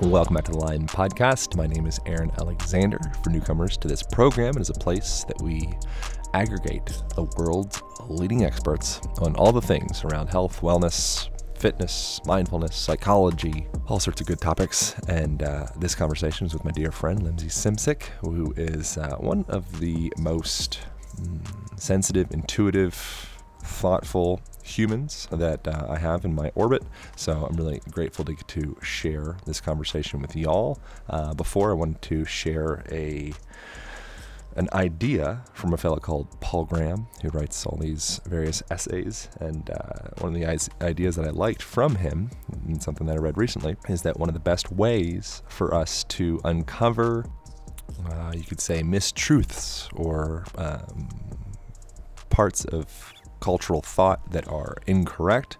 [0.00, 1.56] Welcome back to the Align Podcast.
[1.56, 2.98] My name is Aaron Alexander.
[3.22, 5.70] For newcomers to this program, it is a place that we
[6.32, 13.66] aggregate the world's leading experts on all the things around health, wellness, fitness, mindfulness, psychology,
[13.88, 14.98] all sorts of good topics.
[15.06, 19.44] And uh, this conversation is with my dear friend, Lindsey Simcik, who is uh, one
[19.48, 20.80] of the most
[21.20, 23.29] mm, sensitive, intuitive,
[23.62, 26.82] thoughtful humans that uh, I have in my orbit.
[27.16, 30.78] So I'm really grateful to to share this conversation with y'all.
[31.08, 33.32] Uh, before I wanted to share a
[34.56, 39.28] an idea from a fellow called Paul Graham, who writes all these various essays.
[39.38, 42.30] And uh, one of the ideas that I liked from him,
[42.66, 46.04] and something that I read recently, is that one of the best ways for us
[46.04, 47.26] to uncover,
[48.10, 51.08] uh, you could say, mistruths or um,
[52.28, 55.58] parts of cultural thought that are incorrect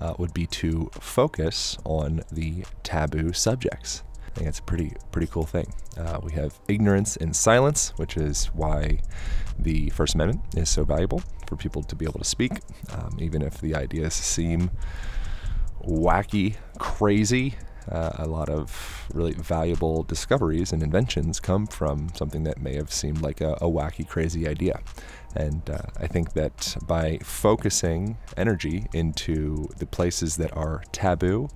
[0.00, 4.02] uh, would be to focus on the taboo subjects.
[4.26, 5.72] I think it's a pretty pretty cool thing.
[5.96, 9.00] Uh, we have ignorance and silence, which is why
[9.58, 12.52] the First Amendment is so valuable for people to be able to speak,
[12.92, 14.70] um, even if the ideas seem
[15.84, 17.54] wacky, crazy.
[17.90, 22.92] Uh, a lot of really valuable discoveries and inventions come from something that may have
[22.92, 24.80] seemed like a, a wacky, crazy idea.
[25.34, 31.48] And uh, I think that by focusing energy into the places that are taboo,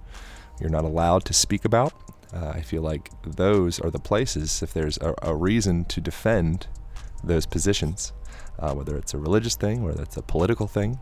[0.61, 1.93] you're not allowed to speak about,
[2.33, 6.67] uh, I feel like those are the places, if there's a, a reason to defend
[7.23, 8.13] those positions,
[8.59, 10.99] uh, whether it's a religious thing, whether it's a political thing,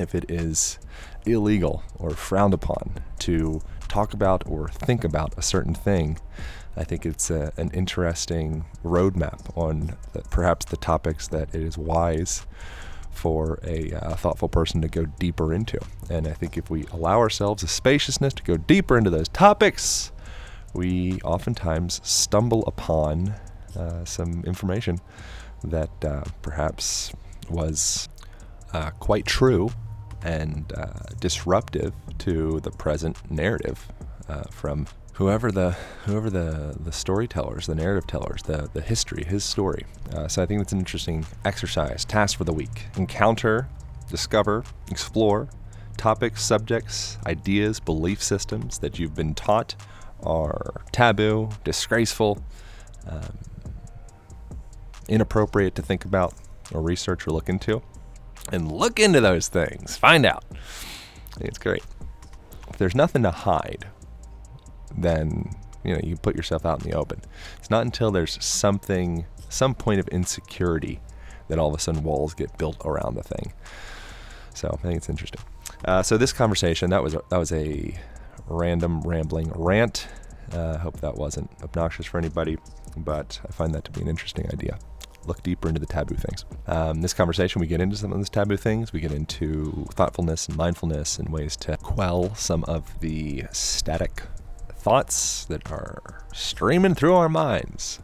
[0.00, 0.78] if it is
[1.26, 3.60] illegal or frowned upon to
[3.92, 6.18] talk about or think about a certain thing,
[6.76, 11.76] I think it's a, an interesting roadmap on the, perhaps the topics that it is
[11.76, 12.46] wise
[13.10, 15.78] for a uh, thoughtful person to go deeper into.
[16.08, 20.10] And I think if we allow ourselves a spaciousness to go deeper into those topics,
[20.72, 23.34] we oftentimes stumble upon
[23.76, 25.00] uh, some information
[25.62, 27.12] that uh, perhaps
[27.50, 28.08] was
[28.72, 29.70] uh, quite true
[30.24, 30.86] and uh,
[31.20, 33.86] disruptive to the present narrative
[34.28, 35.72] uh, from whoever the
[36.06, 39.84] whoever the the storytellers, the narrative tellers, the the history, his story.
[40.14, 42.86] Uh, so I think it's an interesting exercise, task for the week.
[42.96, 43.68] Encounter,
[44.10, 45.48] discover, explore
[45.96, 49.74] topics, subjects, ideas, belief systems that you've been taught
[50.22, 52.42] are taboo, disgraceful,
[53.08, 53.38] um,
[55.08, 56.34] inappropriate to think about
[56.72, 57.82] or research or look into.
[58.50, 59.96] And look into those things.
[59.96, 60.44] Find out.
[61.40, 61.84] it's great.
[62.68, 63.86] If there's nothing to hide,
[64.96, 65.50] then
[65.84, 67.20] you know you put yourself out in the open.
[67.58, 71.00] It's not until there's something, some point of insecurity,
[71.48, 73.52] that all of a sudden walls get built around the thing.
[74.54, 75.40] So I think it's interesting.
[75.84, 77.98] Uh, so this conversation that was a, that was a
[78.46, 80.08] random rambling rant.
[80.52, 82.58] I uh, hope that wasn't obnoxious for anybody,
[82.96, 84.78] but I find that to be an interesting idea.
[85.26, 86.44] Look deeper into the taboo things.
[86.66, 88.92] Um, this conversation, we get into some of those taboo things.
[88.92, 94.22] We get into thoughtfulness and mindfulness and ways to quell some of the static
[94.74, 98.00] thoughts that are streaming through our minds.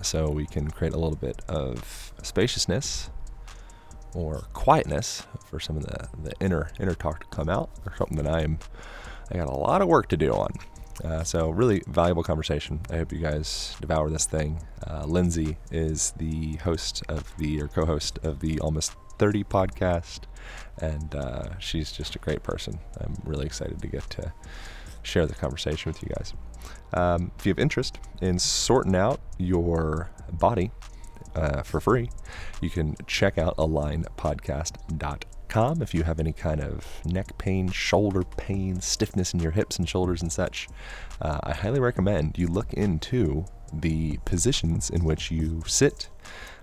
[0.00, 3.10] So we can create a little bit of spaciousness
[4.14, 8.16] or quietness for some of the, the inner inner talk to come out, or something
[8.16, 8.58] that I am
[9.30, 10.52] I got a lot of work to do on.
[11.04, 12.80] Uh, so really valuable conversation.
[12.90, 14.62] I hope you guys devour this thing.
[14.86, 20.20] Uh, Lindsey is the host of the or co-host of the Almost 30 podcast,
[20.78, 22.78] and uh, she's just a great person.
[23.00, 24.32] I'm really excited to get to
[25.02, 26.34] share the conversation with you guys.
[26.94, 30.70] Um, if you have interest in sorting out your body
[31.34, 32.10] uh, for free,
[32.60, 35.31] you can check out alignpodcast.com.
[35.54, 39.86] If you have any kind of neck pain, shoulder pain, stiffness in your hips and
[39.86, 40.66] shoulders and such,
[41.20, 46.08] uh, I highly recommend you look into the positions in which you sit,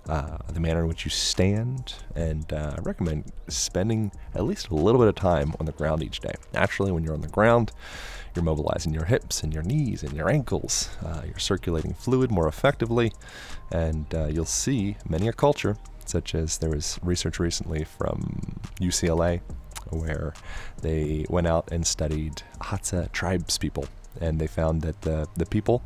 [0.08, 4.74] uh, the manner in which you stand, and uh, I recommend spending at least a
[4.74, 6.34] little bit of time on the ground each day.
[6.52, 7.70] Naturally, when you're on the ground,
[8.34, 10.90] you're mobilizing your hips and your knees and your ankles.
[11.04, 13.12] Uh, you're circulating fluid more effectively,
[13.70, 15.76] and uh, you'll see many a culture,
[16.10, 19.40] such as there was research recently from UCLA
[19.90, 20.34] where
[20.82, 23.86] they went out and studied Hadza tribes people,
[24.20, 25.82] and they found that the, the people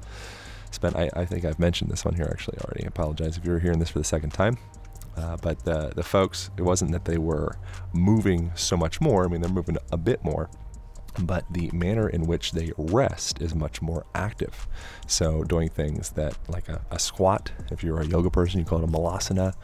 [0.71, 2.85] spent, I, I think I've mentioned this one here actually already.
[2.85, 4.59] I apologize if you're hearing this for the second time.
[5.17, 7.57] Uh, but the, the folks, it wasn't that they were
[7.93, 9.25] moving so much more.
[9.25, 10.51] I mean, they're moving a bit more,
[11.21, 14.67] but the manner in which they rest is much more active.
[15.07, 18.81] So, doing things that, like a, a, squat, if you're a yoga person, you call
[18.81, 19.55] it a malasana,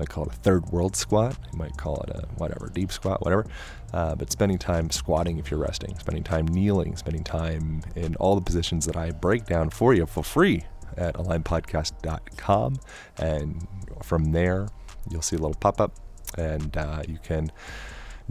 [0.00, 3.22] might call it a third world squat, you might call it a whatever, deep squat,
[3.22, 3.46] whatever.
[3.92, 8.34] Uh, but spending time squatting if you're resting, spending time kneeling, spending time in all
[8.34, 10.64] the positions that I break down for you for free
[10.96, 12.76] at alignpodcast.com.
[13.18, 13.68] And
[14.02, 14.68] from there,
[15.10, 15.92] you'll see a little pop up
[16.38, 17.52] and uh, you can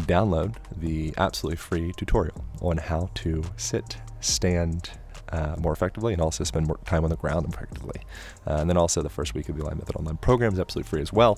[0.01, 4.91] download the absolutely free tutorial on how to sit, stand
[5.31, 8.01] uh, more effectively, and also spend more time on the ground effectively.
[8.47, 10.89] Uh, and then also the first week of the Align Method online program is absolutely
[10.89, 11.37] free as well.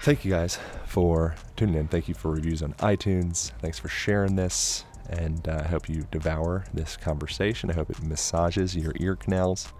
[0.00, 1.88] Thank you guys for tuning in.
[1.88, 3.52] Thank you for reviews on iTunes.
[3.60, 4.84] Thanks for sharing this.
[5.08, 7.70] And uh, I hope you devour this conversation.
[7.70, 9.72] I hope it massages your ear canals.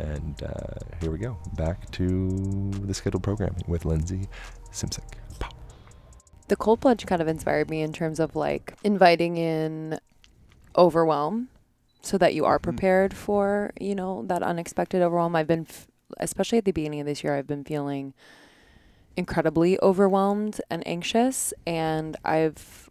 [0.00, 1.36] And uh, here we go.
[1.54, 4.28] Back to the scheduled programming with Lindsey
[4.72, 5.18] Simcik
[6.52, 9.98] the cold plunge kind of inspired me in terms of like inviting in
[10.76, 11.48] overwhelm
[12.02, 12.64] so that you are mm-hmm.
[12.64, 15.36] prepared for, you know, that unexpected overwhelm.
[15.36, 15.88] I've been, f-
[16.18, 18.14] especially at the beginning of this year, I've been feeling
[19.16, 21.54] incredibly overwhelmed and anxious.
[21.66, 22.90] And I've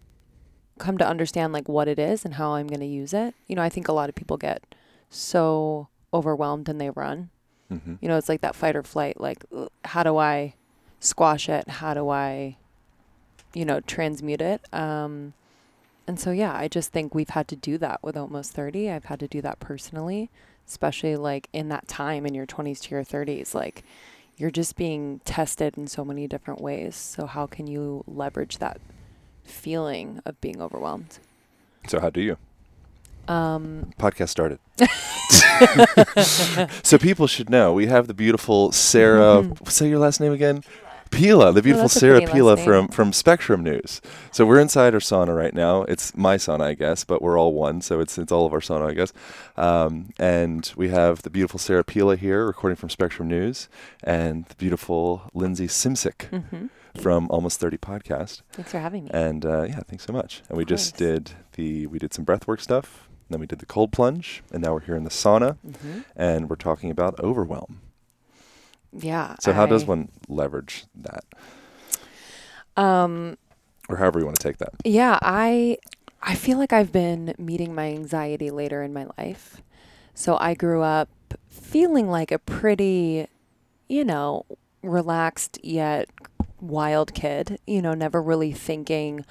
[0.80, 3.36] come to understand like what it is and how I'm going to use it.
[3.48, 4.76] You know, I think a lot of people get
[5.10, 7.30] so overwhelmed and they run.
[7.72, 7.96] Mm-hmm.
[8.02, 9.20] You know, it's like that fight or flight.
[9.20, 9.44] Like,
[9.86, 10.56] how do I
[11.00, 11.68] squash it?
[11.68, 12.58] How do I
[13.54, 14.62] you know, transmute it.
[14.74, 15.34] Um,
[16.08, 18.90] and so, yeah, I just think we've had to do that with almost 30.
[18.90, 20.30] I've had to do that personally,
[20.68, 23.54] especially like in that time in your 20s to your 30s.
[23.54, 23.84] Like,
[24.38, 26.96] you're just being tested in so many different ways.
[26.96, 28.82] So, how can you leverage that
[29.44, 31.20] feeling of being overwhelmed?
[31.88, 32.38] So, how do you?
[33.28, 34.60] Um, Podcast started.
[36.84, 39.44] so people should know we have the beautiful Sarah.
[39.44, 39.66] Mm-hmm.
[39.66, 40.64] Say your last name again.
[41.12, 44.02] Pila, the oh, beautiful oh, Sarah Pila from from Spectrum News.
[44.32, 45.84] So we're inside our sauna right now.
[45.84, 48.60] It's my sauna, I guess, but we're all one, so it's it's all of our
[48.60, 49.14] sauna, I guess.
[49.58, 53.70] Um, and we have the beautiful Sarah Pila here, recording from Spectrum News,
[54.04, 56.30] and the beautiful Lindsey Simcik.
[56.32, 56.68] Mm-hmm.
[57.00, 58.42] From almost thirty podcast.
[58.52, 59.12] Thanks for having me.
[59.14, 60.42] And uh, yeah, thanks so much.
[60.50, 63.08] And we just did the we did some breathwork stuff.
[63.30, 66.02] Then we did the cold plunge, and now we're here in the sauna, mm-hmm.
[66.18, 67.80] and we're talking about overwhelm.
[68.94, 69.36] Yeah.
[69.40, 71.26] So how I, does one leverage that?
[72.78, 73.38] Um
[73.90, 74.74] or however you want to take that.
[74.84, 75.78] Yeah, I
[76.22, 79.62] I feel like I've been meeting my anxiety later in my life.
[80.14, 81.10] So I grew up
[81.50, 83.28] feeling like a pretty,
[83.88, 84.46] you know,
[84.84, 86.10] relaxed yet
[86.60, 89.26] wild kid, you know, never really thinking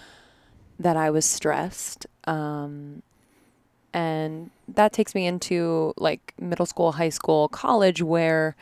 [0.79, 2.07] that I was stressed.
[2.25, 3.03] Um,
[3.93, 8.57] and that takes me into like middle school, high school, college, where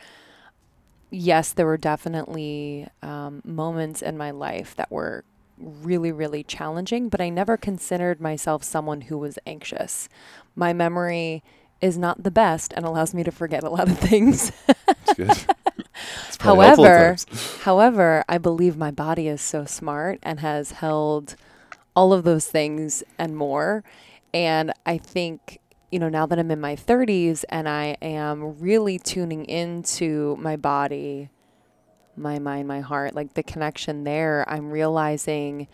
[1.09, 5.23] yes, there were definitely um, moments in my life that were
[5.57, 10.07] really, really challenging, but I never considered myself someone who was anxious.
[10.55, 11.43] My memory
[11.81, 14.51] is not the best and allows me to forget a lot of things.
[16.39, 17.15] however,
[17.61, 21.35] however, I believe my body is so smart and has held
[21.95, 23.83] all of those things and more.
[24.33, 25.59] And I think
[25.91, 30.55] you know, now that I'm in my 30s and I am really tuning into my
[30.55, 31.29] body,
[32.15, 35.67] my mind, my heart, like the connection there, I'm realizing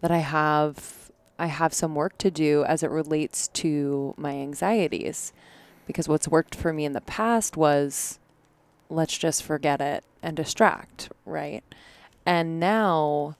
[0.00, 1.10] that I have
[1.40, 5.32] I have some work to do as it relates to my anxieties.
[5.86, 8.18] Because what's worked for me in the past was
[8.90, 11.62] let's just forget it and distract, right?
[12.26, 13.36] And now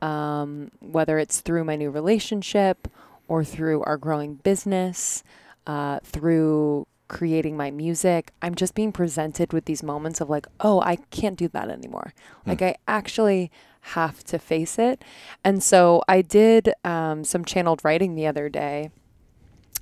[0.00, 2.88] um, whether it's through my new relationship
[3.28, 5.22] or through our growing business,
[5.66, 10.80] uh, through creating my music, I'm just being presented with these moments of like, oh,
[10.80, 12.12] I can't do that anymore.
[12.44, 12.48] Mm.
[12.48, 15.04] Like, I actually have to face it.
[15.44, 18.90] And so I did um, some channeled writing the other day,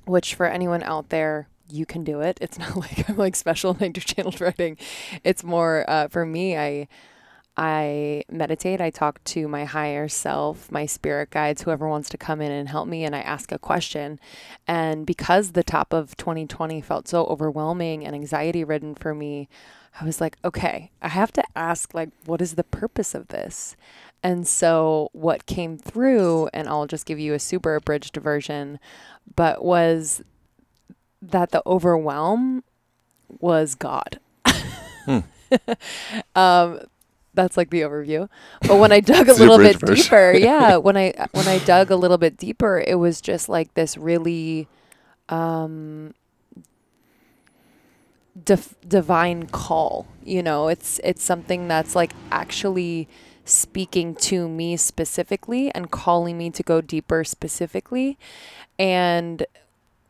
[0.05, 2.37] which for anyone out there, you can do it.
[2.39, 4.77] It's not like I'm like special and I do channeled writing.
[5.23, 6.87] It's more uh, for me, I
[7.57, 12.41] I meditate, I talk to my higher self, my spirit guides, whoever wants to come
[12.41, 14.19] in and help me, and I ask a question.
[14.67, 19.47] And because the top of 2020 felt so overwhelming and anxiety ridden for me,
[19.99, 23.77] I was like, okay, I have to ask, like, what is the purpose of this?
[24.21, 28.79] And so, what came through, and I'll just give you a super abridged version,
[29.35, 30.21] but was
[31.21, 32.63] that the overwhelm
[33.39, 34.19] was God.
[35.05, 35.19] hmm.
[36.35, 36.81] um,
[37.35, 38.29] that's like the overview.
[38.61, 40.03] But when I dug a little bit version.
[40.03, 43.73] deeper, yeah, when I when I dug a little bit deeper, it was just like
[43.73, 44.67] this really
[45.29, 46.13] um
[48.87, 50.07] divine call.
[50.23, 53.07] You know, it's it's something that's like actually
[53.45, 58.17] speaking to me specifically and calling me to go deeper specifically.
[58.77, 59.45] And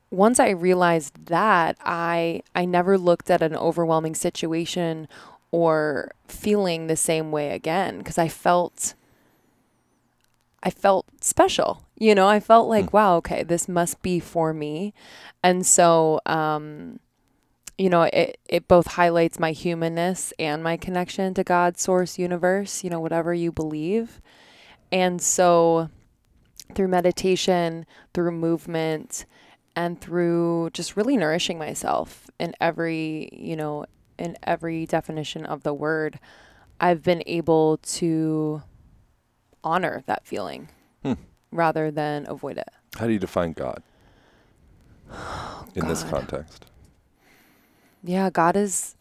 [0.09, 5.07] once I realized that, I I never looked at an overwhelming situation
[5.55, 8.93] or feeling the same way again because I felt
[10.61, 11.85] I felt special.
[11.97, 14.93] You know, I felt like, wow, okay, this must be for me.
[15.41, 16.99] And so um
[17.77, 22.83] you know, it, it both highlights my humanness and my connection to God, source, universe,
[22.83, 24.21] you know, whatever you believe.
[24.91, 25.89] And so
[26.73, 29.25] through meditation, through movement,
[29.75, 33.85] and through just really nourishing myself in every, you know,
[34.17, 36.19] in every definition of the word,
[36.79, 38.63] I've been able to
[39.63, 40.69] honor that feeling
[41.03, 41.13] Hmm.
[41.51, 42.69] rather than avoid it.
[42.97, 43.81] How do you define God
[45.75, 46.65] in this context?
[48.03, 48.95] Yeah, God is.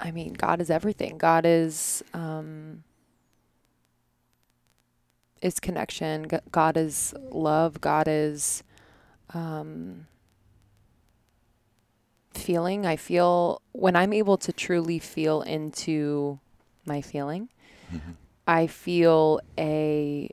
[0.00, 1.18] I mean, God is everything.
[1.18, 2.82] God is um,
[5.40, 6.26] is connection.
[6.50, 7.80] God is love.
[7.80, 8.62] God is
[9.34, 10.06] um,
[12.38, 12.86] feeling.
[12.86, 16.38] I feel when I'm able to truly feel into
[16.84, 17.48] my feeling,
[17.92, 18.16] Mhm.
[18.46, 20.30] I feel a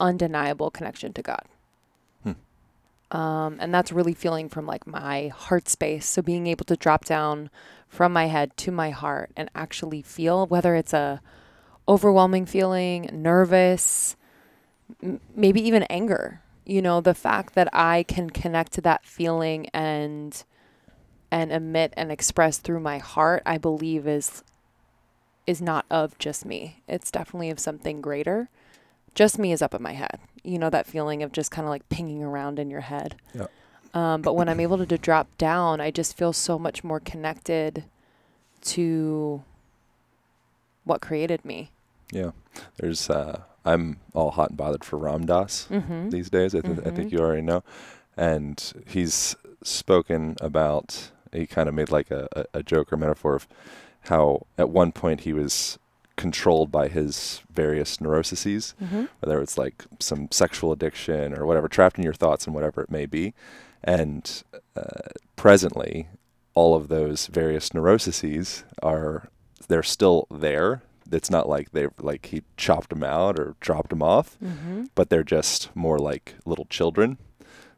[0.00, 1.44] undeniable connection to God.
[3.12, 6.06] Um, and that's really feeling from like my heart space.
[6.06, 7.50] So being able to drop down
[7.88, 11.20] from my head to my heart and actually feel whether it's a
[11.86, 14.16] overwhelming feeling, nervous,
[15.00, 16.42] m- maybe even anger.
[16.64, 20.42] You know, the fact that I can connect to that feeling and
[21.30, 24.42] and emit and express through my heart, I believe is
[25.46, 26.82] is not of just me.
[26.88, 28.48] It's definitely of something greater.
[29.14, 30.18] Just me is up in my head.
[30.42, 33.16] You know that feeling of just kind of like pinging around in your head.
[33.34, 33.46] Yeah.
[33.94, 37.00] Um, but when I'm able to, to drop down, I just feel so much more
[37.00, 37.84] connected
[38.62, 39.42] to
[40.84, 41.70] what created me.
[42.12, 42.32] Yeah.
[42.78, 46.10] There's uh I'm all hot and bothered for Ram Dass Mm-hmm.
[46.10, 46.54] these days.
[46.54, 47.12] I, th- I think Mhm.
[47.12, 47.64] you already know.
[48.16, 53.46] And he's spoken about he kind of made like a, a, joke or metaphor of
[54.02, 55.78] how at one point he was
[56.16, 59.04] controlled by his various neuroses, Mm-hmm.
[59.20, 62.90] whether it's like some sexual addiction or whatever, trapped in your thoughts and whatever it
[62.90, 63.34] may be.
[63.84, 64.42] And
[64.74, 66.08] uh, presently,
[66.54, 69.28] all of those various neuroses are
[69.68, 70.82] they're still there.
[71.12, 74.84] It's not like they like he chopped them out or dropped them off, Mm-hmm.
[74.94, 77.18] but they're just more like little children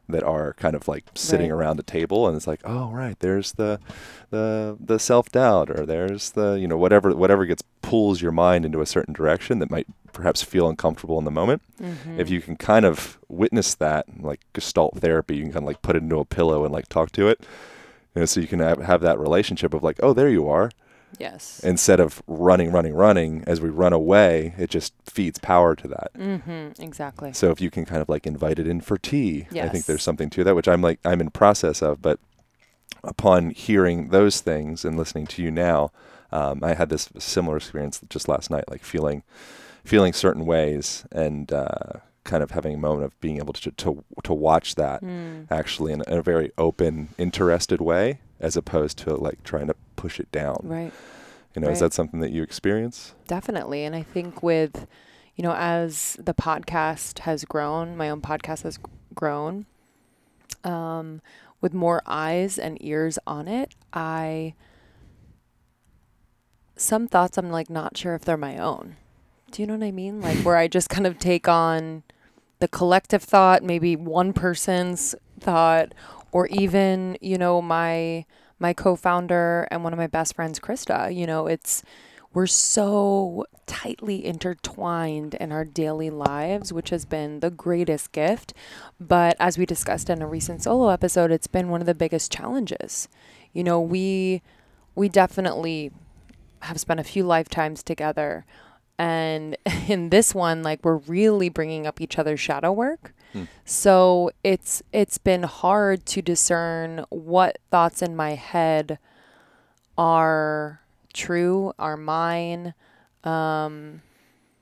[0.09, 1.57] that are kind of like sitting Right.
[1.57, 3.79] around a table and it's like oh right there's the
[4.29, 8.81] the the self-doubt or there's the you know whatever whatever gets pulls your mind into
[8.81, 12.19] a certain direction that might perhaps feel uncomfortable in the moment Mm-hmm.
[12.19, 15.81] if you can kind of witness that like gestalt therapy you can kind of like
[15.81, 17.39] put it into a pillow and like talk to it
[18.15, 20.71] you know, so you can have, have that relationship of like oh there you are
[21.17, 21.59] yes.
[21.63, 26.11] instead of running running running as we run away it just feeds power to that
[26.17, 26.81] mm-hmm.
[26.81, 27.33] Exactly.
[27.33, 30.03] so if you can kind of like invite it in for tea i think there's
[30.03, 32.19] something to that which i'm like i'm in process of but
[33.03, 35.91] upon hearing those things and listening to you now
[36.31, 39.23] um, i had this similar experience just last night like feeling
[39.85, 41.93] feeling certain ways and uh,
[42.25, 45.47] kind of having a moment of being able to to, to watch that Mm.
[45.49, 49.75] actually in a, in a very open interested way as opposed to like trying to
[50.01, 50.93] push it down Right.
[51.55, 53.83] you know is that something that you experience Definitely.
[53.85, 54.87] And I think with,
[55.35, 58.79] you know, as the podcast has grown, my own podcast has
[59.13, 59.65] grown,
[60.63, 61.21] um,
[61.61, 64.55] with more eyes and ears on it, I,
[66.75, 68.95] some thoughts I'm like not sure if they're my own.
[69.51, 70.21] Do you know what I mean?
[70.21, 72.03] Like where I just kind of take on
[72.59, 75.93] the collective thought, maybe one person's thought,
[76.31, 78.25] or even, you know, my,
[78.59, 81.83] my co-founder and one of my best friends, Krista, you know, it's,
[82.33, 88.53] we're so tightly intertwined in our daily lives, which has been the greatest gift.
[88.99, 92.31] But as we discussed in a recent solo episode, it's been one of the biggest
[92.31, 93.07] challenges.
[93.53, 94.41] You know, we
[94.95, 95.91] we definitely
[96.61, 98.45] have spent a few lifetimes together.
[98.99, 103.13] And in this one, like we're really bringing up each other's shadow work.
[103.33, 103.45] Hmm.
[103.63, 108.99] So it's it's been hard to discern what thoughts in my head
[109.97, 110.81] are
[111.13, 112.73] true, are mine,
[113.23, 114.01] um,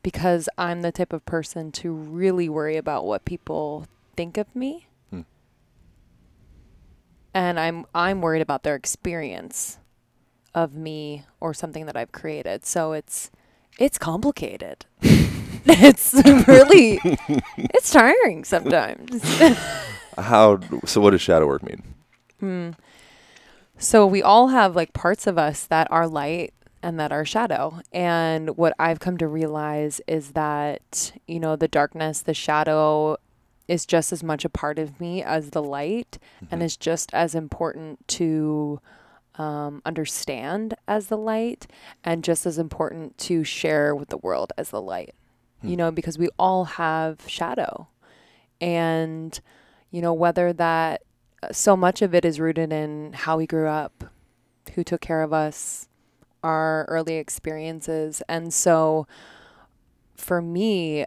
[0.03, 4.87] because I'm the type of person to really worry about what people think of me,
[5.11, 5.21] Hmm.
[7.33, 9.79] and I'm I'm worried about their experience
[10.53, 12.65] of me or something that I've created.
[12.65, 13.31] So it's
[13.79, 14.85] it's complicated.
[15.01, 16.13] it's
[16.47, 16.99] really
[17.57, 19.39] it's tiring sometimes.
[20.17, 21.83] how so what does shadow work mean
[22.39, 22.71] Hmm.
[23.77, 27.79] So we all have like parts of us that are light and that are shadow.
[27.91, 33.17] And what I've come to realize is that, you know, the darkness, the shadow
[33.67, 36.17] is just as much a part of me as the light
[36.49, 38.79] and is just as important to
[39.37, 41.67] um, understand as the light
[42.03, 45.13] and just as important to share with the world as the light.
[45.63, 47.87] You know, because we all have shadow.
[48.61, 49.39] And,
[49.89, 51.01] you know, whether that
[51.41, 54.03] uh, so much of it is rooted in how we grew up,
[54.75, 55.87] who took care of us,
[56.43, 58.21] our early experiences.
[58.29, 59.07] And so
[60.15, 61.05] for me,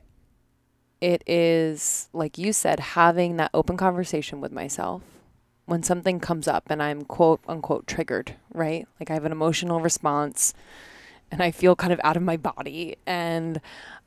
[1.00, 5.02] it is, like you said, having that open conversation with myself
[5.70, 8.88] when something comes up and I'm quote unquote triggered, right?
[8.98, 10.52] Like I have an emotional response
[11.30, 12.96] and I feel kind of out of my body.
[13.06, 13.60] And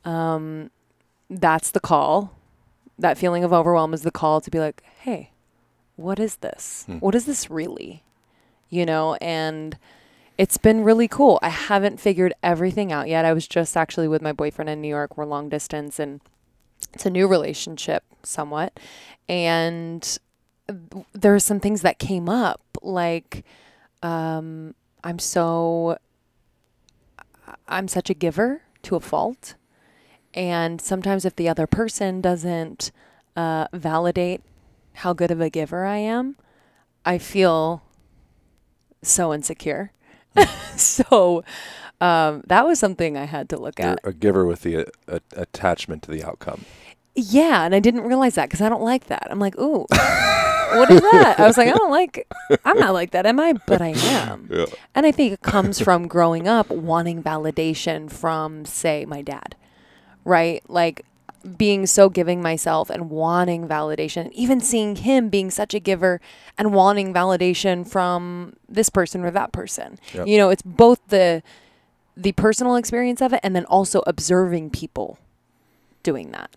[0.04, 0.70] um,
[1.30, 2.36] that's the call.
[2.98, 5.30] That feeling of overwhelm is the call to be like, hey,
[5.96, 6.84] what is this?
[6.86, 6.98] Hmm.
[6.98, 8.02] What is this really?
[8.68, 9.78] You know, and
[10.36, 11.38] it's been really cool.
[11.40, 13.24] I haven't figured everything out yet.
[13.24, 15.16] I was just actually with my boyfriend in New York.
[15.16, 16.20] We're long distance and
[16.92, 18.78] it's a new relationship somewhat.
[19.30, 20.18] And
[21.12, 23.44] there are some things that came up like
[24.02, 25.98] um, I'm so
[27.68, 29.54] I'm such a giver to a fault.
[30.32, 32.90] And sometimes if the other person doesn't
[33.36, 34.42] uh, validate
[34.94, 36.36] how good of a giver I am,
[37.04, 37.82] I feel
[39.02, 39.92] so insecure.
[40.76, 41.44] so
[42.00, 44.00] um, that was something I had to look You're at.
[44.02, 46.64] a giver with the uh, a- attachment to the outcome.
[47.14, 49.28] Yeah, and I didn't realize that because I don't like that.
[49.30, 49.86] I'm like, ooh,
[50.74, 51.36] what is that?
[51.38, 52.26] I was like, I don't like.
[52.64, 53.54] I'm not like that, am I?
[53.66, 54.48] But I am.
[54.54, 54.66] Yeah.
[54.94, 59.56] And I think it comes from growing up wanting validation from, say, my dad,
[60.24, 60.62] right?
[60.68, 61.04] Like
[61.56, 66.20] being so giving myself and wanting validation, even seeing him being such a giver
[66.56, 69.98] and wanting validation from this person or that person.
[70.14, 70.26] Yep.
[70.26, 71.42] You know, it's both the
[72.16, 75.18] the personal experience of it and then also observing people
[76.02, 76.56] doing that.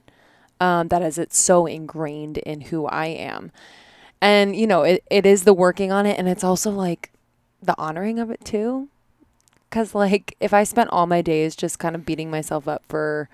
[0.59, 3.51] Um, that is, it's so ingrained in who I am.
[4.21, 6.17] And, you know, it, it is the working on it.
[6.17, 7.11] And it's also like
[7.61, 8.89] the honoring of it too.
[9.69, 13.29] Cause like if I spent all my days just kind of beating myself up for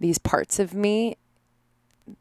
[0.00, 1.16] these parts of me,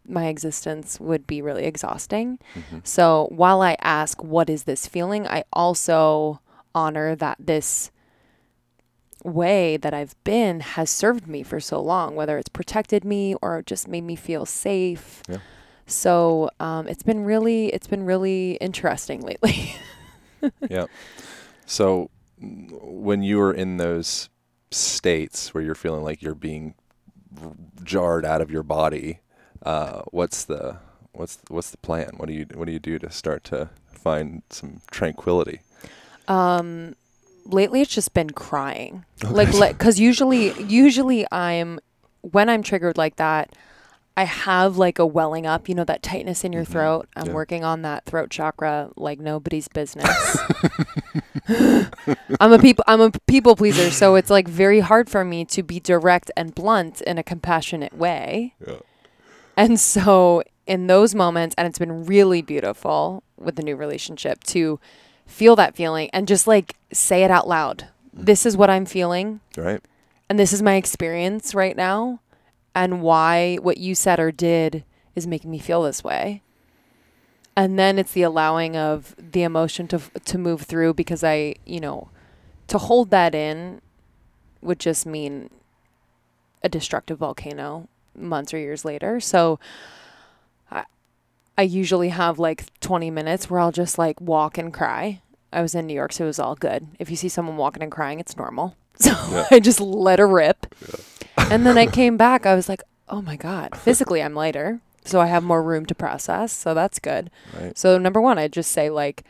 [0.08, 2.39] my existence would be really exhausting.
[2.55, 2.79] Mm-hmm.
[2.84, 5.27] So while I ask, what is this feeling?
[5.27, 6.39] I also
[6.75, 7.91] honor that this
[9.23, 13.62] way that I've been has served me for so long, whether it's protected me or
[13.62, 15.23] just made me feel safe.
[15.30, 15.38] Yeah.
[15.86, 19.76] So um, it's been really, it's been really interesting lately.
[20.69, 20.86] yeah.
[21.65, 24.30] So when you are in those
[24.72, 26.76] states where you're feeling like you're being
[27.84, 29.19] jarred out of your body,
[29.63, 30.78] uh, what's the
[31.13, 32.12] what's what's the plan?
[32.17, 35.62] What do you what do you do to start to find some tranquility?
[36.28, 36.96] Um,
[37.46, 39.06] lately it's just been crying.
[39.24, 41.80] Like, like, cause usually, usually I'm,
[42.22, 43.56] when I'm triggered like that,
[44.15, 46.67] I have like a welling up, you know, that tightness in your Mhm.
[46.71, 47.08] throat.
[47.15, 47.34] I'm Yeah.
[47.34, 50.38] working on that throat chakra like nobody's business.
[52.39, 55.63] I'm a people I'm a people pleaser, so it's like very hard for me to
[55.63, 58.54] be direct and blunt in a compassionate way.
[58.65, 58.76] Yeah.
[59.58, 64.80] And so in those moments and it's been really beautiful with the new relationship to
[65.26, 67.88] feel that feeling and just like say it out loud.
[68.13, 69.82] This is what I'm feeling Right.
[70.30, 72.19] and this is my experience right now
[72.75, 74.83] and why what you said or did
[75.15, 76.41] is making me feel this way.
[77.55, 81.79] And then it's the allowing of the emotion to to move through because i you
[81.79, 82.09] know
[82.67, 83.79] to hold that in
[84.62, 85.49] would just mean
[86.63, 89.19] a destructive volcano months or years later.
[89.19, 89.59] So
[90.71, 90.86] i
[91.57, 95.21] i usually have like 20 minutes where i'll just like walk and cry.
[95.51, 96.88] I was in new york so it was all good.
[96.97, 98.75] If you see someone walking and crying it's normal.
[98.99, 99.45] So Yeah.
[99.51, 100.73] i just let her rip
[101.51, 102.45] and then I came back.
[102.45, 104.82] I was like, oh my God, physically I'm lighter.
[105.06, 106.51] So I have more room to process.
[106.53, 107.29] So that's good.
[107.60, 107.77] Right.
[107.77, 109.23] So, number one, I'd just say, like,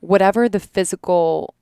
[0.00, 1.54] whatever the physical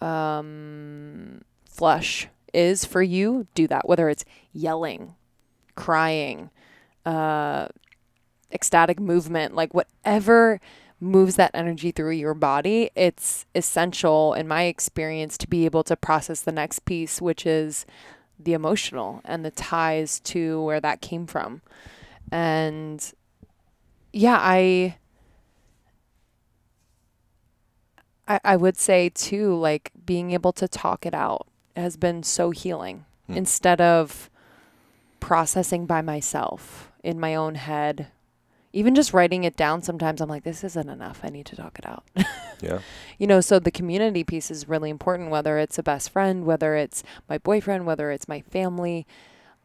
[0.00, 3.88] um, flush is for you, do that.
[3.88, 5.14] Whether it's yelling,
[5.74, 6.50] crying,
[7.06, 7.68] uh,
[8.52, 10.60] ecstatic movement, like whatever
[11.00, 15.96] moves that energy through your body, it's essential, in my experience, to be able to
[15.96, 17.86] process the next piece, which is
[18.44, 21.62] the emotional and the ties to where that came from.
[22.30, 23.12] And
[24.12, 24.96] yeah, I
[28.28, 32.50] I, I would say too, like being able to talk it out has been so
[32.50, 33.36] healing Hmm.
[33.36, 34.28] instead of
[35.20, 38.08] processing by myself in my own head.
[38.72, 41.20] Even just writing it down sometimes I'm like this isn't enough.
[41.22, 42.04] I need to talk it out.
[42.62, 42.78] Yeah.
[43.18, 46.76] you know, so the community piece is really important whether it's a best friend, whether
[46.76, 49.04] it's my boyfriend, whether it's my family,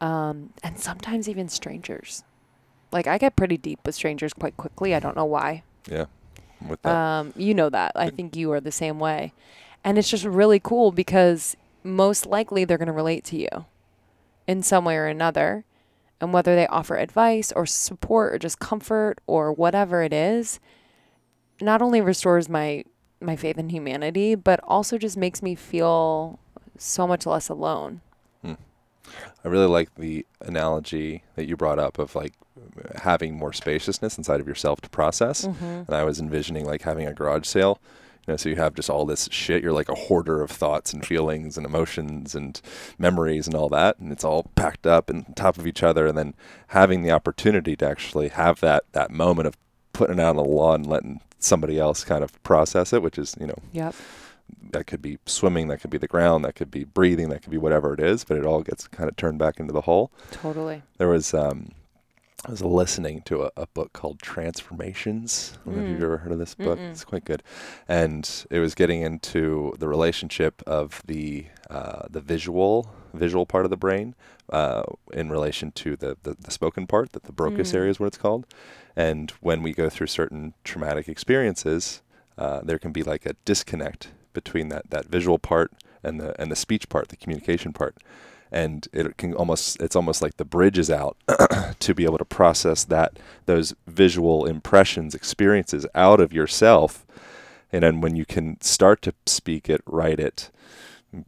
[0.02, 2.24] um, and sometimes even strangers.
[2.91, 4.96] Like I get pretty deep with strangers quite quickly.
[4.96, 5.62] I don't know why.
[5.88, 6.06] Yeah.
[6.67, 6.96] With that.
[6.96, 7.91] Um, you know that.
[7.96, 9.32] I think you are the same way.
[9.84, 13.65] And it's just really cool because most likely they're going to relate to you
[14.48, 15.65] in some way or another.
[16.19, 20.60] And whether they offer advice or support or just comfort or whatever it is,
[21.62, 22.84] not only restores my
[23.19, 26.39] my faith in humanity, but also just makes me feel
[26.77, 28.01] so much less alone.
[29.43, 32.34] I really like the analogy that you brought up of like
[32.95, 35.45] having more spaciousness inside of yourself to process.
[35.45, 35.65] Mm-hmm.
[35.65, 37.80] And I was envisioning like having a garage sale.
[38.27, 39.63] You know, so you have just all this shit.
[39.63, 42.59] You're like a hoarder of thoughts and feelings and emotions and
[42.97, 46.05] memories and all that, and it's all packed up and on top of each other.
[46.07, 46.33] And then
[46.67, 49.57] having the opportunity to actually have that that moment of
[49.93, 53.17] putting it out on the lawn and letting somebody else kind of process it, which
[53.17, 53.95] is you know Yep.
[54.71, 57.51] that could be swimming, that could be the ground, that could be breathing, that could
[57.51, 60.11] be whatever it is, but it all gets kind of turned back into the whole.
[60.31, 60.83] Totally.
[60.97, 61.69] There was um,
[62.47, 65.53] I was listening to a, a book called Transformations.
[65.53, 66.03] I don't know if you've Mm.
[66.03, 66.79] ever heard of this book.
[66.79, 66.91] Mm-mm.
[66.91, 67.43] It's quite good,
[67.89, 73.69] and it was getting into the relationship of the uh, the visual visual part of
[73.69, 74.15] the brain
[74.49, 77.75] uh, in relation to the, the the spoken part, that the Broca's Mm.
[77.75, 78.45] area is what it's called.
[78.95, 82.01] And when we go through certain traumatic experiences,
[82.38, 86.49] uh, there can be like a disconnect between that, that visual part and the and
[86.49, 87.97] the speech part, the communication part
[88.51, 91.17] and it can almost it's almost like the bridge is out
[91.79, 97.05] to be able to process that those visual impressions experiences out of yourself
[97.71, 100.49] and then when you can start to speak it write it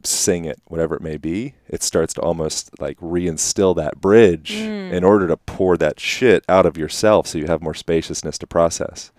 [0.04, 4.92] sing it whatever it may be it starts to almost like reinstill that bridge Mm.
[4.92, 8.46] in order to pour that shit out of yourself so you have more spaciousness to
[8.46, 9.10] process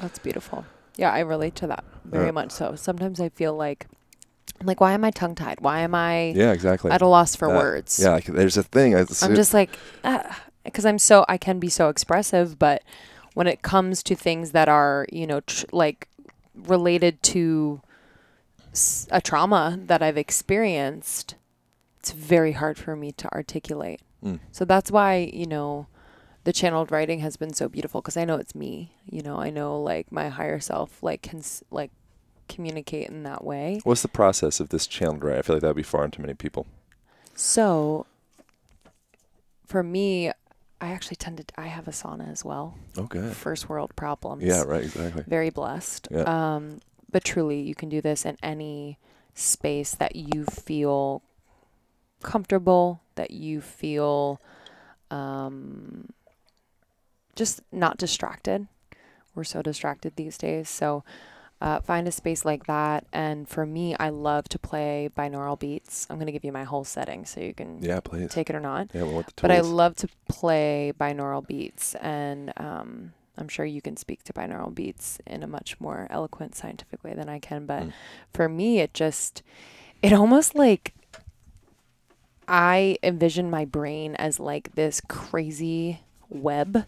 [0.00, 0.64] That's beautiful.
[0.98, 2.74] Yeah, I relate to that very Uh, much so.
[2.74, 3.86] Sometimes I feel like
[4.60, 5.60] I'm like, why am I tongue tied?
[5.60, 7.98] Why am I yeah exactly at a loss for Uh, words?
[8.02, 9.76] yeah like there's a thing I, I'm just like,
[10.64, 12.82] because I'm so I can be so expressive, but
[13.34, 16.08] when it comes to things that are you know tr- like
[16.54, 17.80] related to
[18.72, 21.34] s- a trauma that I've experienced,
[22.00, 24.00] it's very hard for me to articulate.
[24.24, 24.40] Mm.
[24.52, 25.86] So that's why you know
[26.44, 28.92] the channeled writing has been so beautiful because I know it's me.
[29.04, 31.90] You know, I know like my higher self like can like
[32.48, 33.80] communicate in that way.
[33.84, 36.20] what's the process of this channeled right i feel like that would be foreign to
[36.20, 36.66] many people
[37.34, 38.06] So
[39.66, 40.28] for me,
[40.80, 42.74] I actually tend to I have a sauna as well.
[42.96, 43.30] Okay.
[43.30, 44.42] First world problems.
[44.44, 46.08] yeah right exactly Very blessed.
[46.10, 46.22] Yeah.
[46.22, 46.80] Um,
[47.10, 48.98] but truly, you can do this in any
[49.34, 51.22] space that you feel
[52.22, 54.40] comfortable, that you feel
[55.10, 56.10] um,
[57.34, 58.66] just not distracted.
[59.34, 60.68] We're so distracted these days.
[60.68, 61.04] So
[61.60, 63.06] uh, find a space like that.
[63.12, 66.06] And for me, I love to play binaural beats.
[66.10, 68.56] I'm going to give you my whole setting so you can yeah please take it
[68.56, 73.64] or not Yeah, well, but I love to play binaural beats, and um, I'm sure
[73.64, 77.38] you can speak to binaural beats in a much more eloquent, scientific way than I
[77.38, 77.66] can.
[77.66, 77.92] But Mm.
[78.32, 79.42] for me, it just,
[80.02, 80.94] it almost like
[82.48, 86.86] I envision my brain as like this crazy web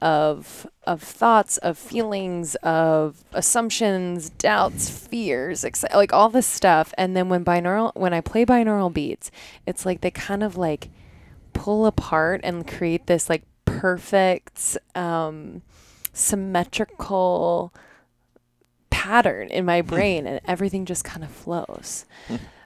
[0.00, 6.94] of of thoughts, of feelings, of assumptions, doubts, fears, exci- like all this stuff.
[6.96, 9.30] And then when binaural when I play binaural beats,
[9.66, 10.90] it's like they kind of like
[11.52, 15.62] pull apart and create this like perfect um
[16.12, 17.72] symmetrical
[18.90, 22.04] pattern in my brain and everything just kind of flows.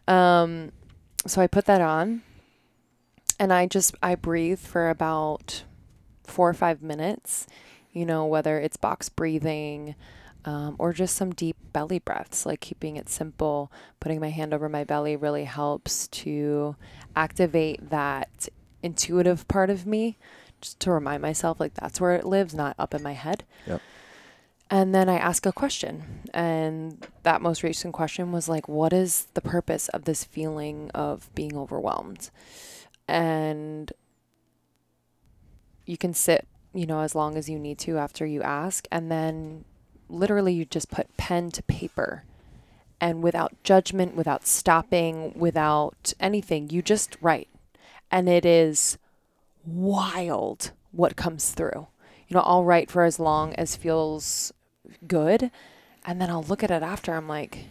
[0.08, 0.72] um
[1.26, 2.22] so I put that on
[3.38, 5.64] and I just I breathe for about
[6.24, 7.46] 4 or 5 minutes,
[7.92, 9.94] you know, whether it's box breathing
[10.44, 13.70] um, or just some deep belly breaths, like keeping it simple.
[14.00, 16.76] Putting my hand over my belly really helps to
[17.14, 18.48] activate that
[18.82, 20.16] intuitive part of me,
[20.60, 23.44] just to remind myself like that's where it lives, not up in my head.
[23.66, 23.80] Yep.
[24.70, 26.02] And then I ask a question.
[26.32, 31.32] And that most recent question was like, what is the purpose of this feeling of
[31.34, 32.30] being overwhelmed?
[33.06, 33.92] And
[35.86, 38.86] you can sit, you know, as long as you need to after you ask.
[38.90, 39.64] And then
[40.08, 42.24] literally you just put pen to paper.
[43.00, 47.48] And without judgment, without stopping, without anything, you just write.
[48.10, 48.98] And it is
[49.66, 51.88] wild what comes through.
[52.28, 54.52] You know, I'll write for as long as feels
[55.06, 55.50] good.
[56.04, 57.12] And then I'll look at it after.
[57.14, 57.66] I'm like,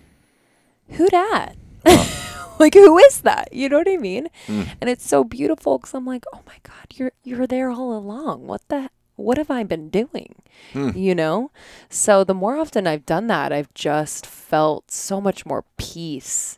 [0.90, 1.56] who dat?
[2.60, 3.50] like, who is that?
[3.52, 4.28] You know what I mean?
[4.48, 4.70] Mm.
[4.80, 8.48] And it's so beautiful because I'm like, oh my God, you're you're there all along.
[8.48, 10.36] What the what have I been doing?
[10.74, 10.90] Hmm.
[10.96, 11.52] You know?
[11.90, 16.58] So the more often I've done that, I've just felt so much more peace.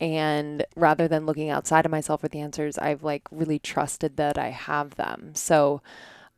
[0.00, 4.38] And rather than looking outside of myself for the answers, I've like really trusted that
[4.38, 5.32] I have them.
[5.34, 5.82] So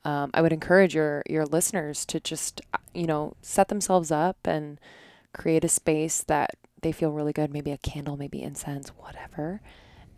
[0.04, 4.38] um, I would encourage your your listeners to just uh, you know set themselves up
[4.44, 4.80] and
[5.32, 7.52] create a space that they feel really good.
[7.52, 9.60] Maybe a candle, maybe incense, whatever,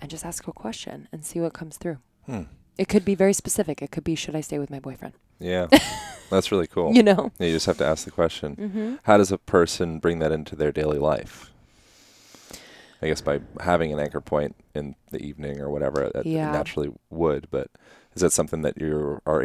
[0.01, 1.99] and just ask a question and see what comes through.
[2.27, 2.43] Hmm.
[2.79, 3.83] It could be very specific.
[3.83, 5.15] It could be, should I stay with my boyfriend?
[5.39, 5.67] Yeah.
[6.31, 6.95] That's really cool.
[6.95, 7.31] You know.
[7.39, 8.57] Yeah, you just have to ask the question.
[8.57, 8.95] Mm-hmm.
[9.03, 11.51] How does a person bring that into their daily life?
[13.03, 16.51] I guess by having an anchor point in the evening or whatever, that Yeah.
[16.53, 17.49] naturally would.
[17.51, 17.69] But
[18.15, 19.45] is that something that you are?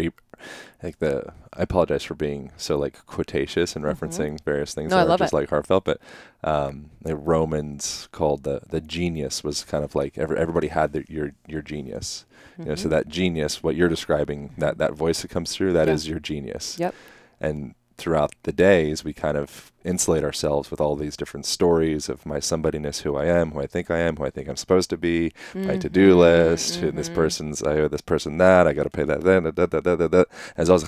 [0.84, 4.98] Like the, I apologize for being so like quotatious and referencing various things Mm-hmm.
[4.98, 5.36] No, I that are love just it.
[5.36, 5.84] like heartfelt.
[5.84, 6.00] But
[6.44, 11.04] um, the Romans called the the genius was kind of like every, everybody had their,
[11.08, 12.26] your your genius.
[12.60, 12.92] You know, so Mhm.
[12.92, 16.12] that genius, what you're describing, that that voice that comes through, that is Yeah.
[16.12, 16.94] your genius Yep.
[17.42, 22.26] and throughout the days we kind of insulate ourselves with all these different stories of
[22.26, 24.90] my somebodyness who i am who i think i am who i think i'm supposed
[24.90, 25.80] to be my mm-hmm.
[25.80, 27.16] to-do list who this mm-hmm.
[27.16, 29.96] person's i owe this person that i got to pay that then da, da, da,
[29.96, 30.24] da, da.
[30.56, 30.84] as well as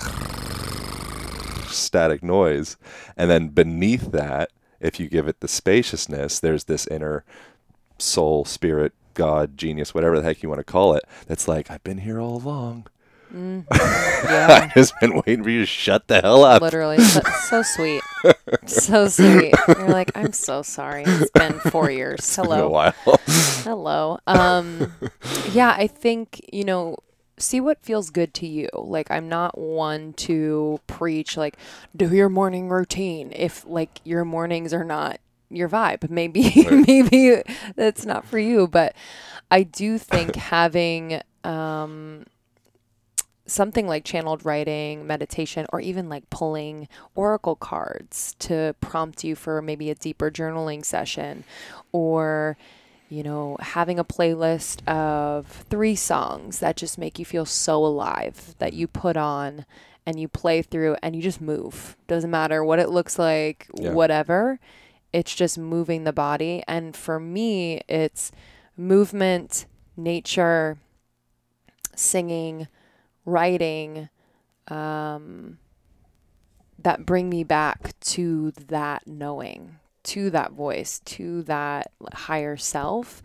[1.70, 2.76] static noise.
[3.16, 7.24] And then beneath that if you give it the spaciousness there's this inner
[7.98, 11.84] soul spirit god genius whatever the heck you want to call it that's like i've
[11.84, 12.86] been here all along
[13.34, 13.64] Mhm.
[14.24, 14.62] Yeah.
[14.64, 18.02] i've just been waiting for you to shut the hell up Literally, so, so sweet,
[18.66, 19.54] so sweet.
[19.68, 21.04] You're like, I'm so sorry.
[21.06, 22.18] It's been four years.
[22.18, 22.94] It's been a Hello, while
[23.64, 24.18] hello.
[24.26, 24.92] Um,
[25.52, 26.96] yeah, I think you know,
[27.38, 28.68] see what feels good to you.
[28.74, 31.56] Like, I'm not one to preach like,
[31.96, 36.10] do your morning routine if like your mornings are not your vibe.
[36.10, 36.86] Maybe, Right.
[36.86, 37.42] maybe
[37.76, 38.66] that's not for you.
[38.68, 38.94] But
[39.50, 42.24] I do think having um
[43.50, 49.60] something like channeled writing, meditation, or even like pulling oracle cards to prompt you for
[49.60, 51.44] maybe a deeper journaling session,
[51.92, 52.56] or
[53.08, 58.54] you know, having a playlist of three songs that just make you feel so alive
[58.60, 59.66] that you put on
[60.06, 61.96] and you play through and you just move.
[62.06, 63.90] Doesn't matter what it looks like, Yeah.
[63.94, 64.60] whatever.
[65.12, 66.62] It's just moving the body.
[66.68, 68.30] And for me, it's
[68.76, 70.78] movement, nature,
[71.96, 72.68] singing,
[73.24, 74.08] writing
[74.68, 75.58] um,
[76.78, 83.22] that bring me back to that knowing, to that voice, to that higher self.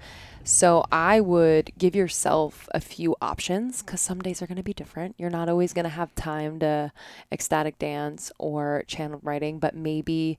[0.47, 4.75] So I would give yourself a few options because some days are going to be
[4.75, 5.15] different.
[5.17, 6.91] You're not always going to have time to
[7.31, 10.37] ecstatic dance or channeled writing, but maybe,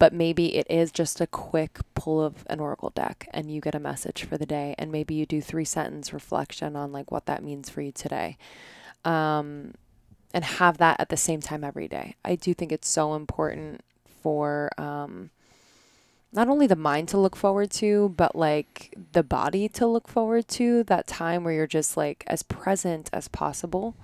[0.00, 3.76] but maybe it is just a quick pull of an oracle deck and you get
[3.76, 7.26] a message for the day, and maybe you do three sentence reflection on like what
[7.26, 8.38] that means for you today
[9.08, 9.72] um,
[10.34, 12.14] and have that at the same time every day.
[12.24, 13.80] I do think it's so important
[14.22, 15.30] for um,
[16.30, 20.46] not only the mind to look forward to, but like the body to look forward
[20.48, 23.96] to that time where you're just like as present as possible.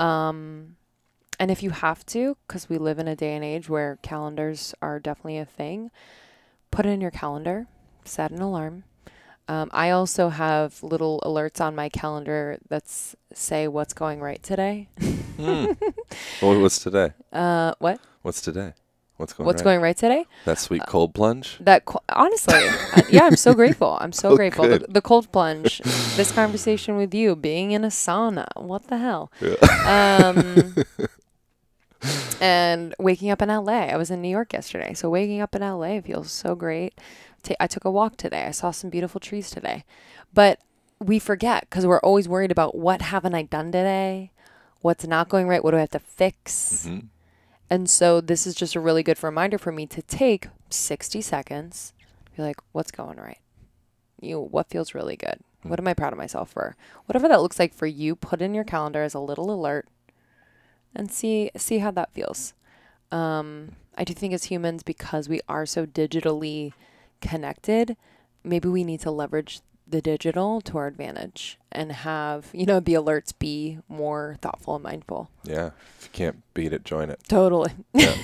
[0.00, 0.76] Um,
[1.38, 4.74] and if you have to, because we live in a day and age where calendars
[4.80, 5.90] are definitely a thing,
[6.70, 7.66] put it in your calendar,
[8.06, 8.84] set an alarm.
[9.50, 12.84] Um, I also have little alerts on my calendar that
[13.34, 14.88] say what's going right today.
[15.36, 15.72] Hmm.
[16.40, 17.12] Well, what's today?
[17.32, 17.98] Uh, what?
[18.22, 18.74] What's today?
[19.16, 19.64] What's going what's right?
[19.64, 20.24] going right today?
[20.44, 21.58] That sweet cold plunge?
[21.60, 23.98] That qu- honestly, I- yeah, I'm so grateful.
[24.00, 24.68] I'm so Oh, grateful.
[24.68, 25.82] The, the cold plunge,
[26.16, 28.46] this conversation with you, being in a sauna.
[28.54, 29.32] What the hell?
[29.84, 30.76] Um,
[32.40, 33.90] and waking up in LA.
[33.92, 36.94] I was in New York yesterday, so waking up in LA feels so great.
[37.42, 38.44] Ta- I took a walk today.
[38.44, 39.84] I saw some beautiful trees today,
[40.34, 40.60] but
[40.98, 44.32] we forget because we're always worried about what haven't I done today,
[44.80, 46.86] what's not going right, what do I have to fix.
[46.86, 47.06] Mhm.
[47.70, 51.92] And so this is just a really good reminder for me to take 60 seconds,
[52.36, 53.38] be like, what's going right?
[54.20, 55.38] You, what feels really good?
[55.62, 56.76] What am I proud of myself for?
[57.06, 59.88] Whatever that looks like for you, put in your calendar as a little alert
[60.94, 62.54] and see see how that feels.
[63.12, 66.72] Um, I do think as humans, because we are so digitally
[67.20, 67.96] connected,
[68.44, 72.94] maybe we need to leverage the digital to our advantage and have, you know, the
[72.94, 75.28] alerts be more thoughtful and mindful.
[75.42, 75.70] Yeah.
[75.98, 77.20] If you can't beat it, join it.
[77.28, 77.72] Totally.
[77.92, 78.14] Yeah.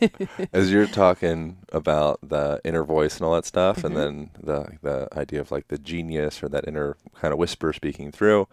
[0.52, 3.84] As you're talking about the inner voice and all that stuff, Mhm.
[3.84, 7.72] and then the the idea of like the genius or that inner kind of whisper
[7.72, 8.46] speaking through,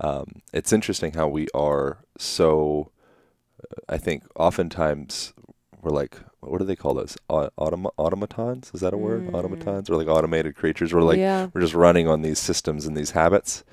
[0.00, 2.90] um, it's interesting how we are so.
[3.62, 5.32] uh, I think oftentimes
[5.82, 7.16] we're like, what do they call those?
[7.28, 8.70] Au- Automa- automatons?
[8.74, 9.26] Is that a word?
[9.26, 9.34] Mm.
[9.34, 10.92] Automatons or like automated creatures?
[10.92, 11.48] We're like yeah.
[11.52, 13.64] we're just running on these systems and these habits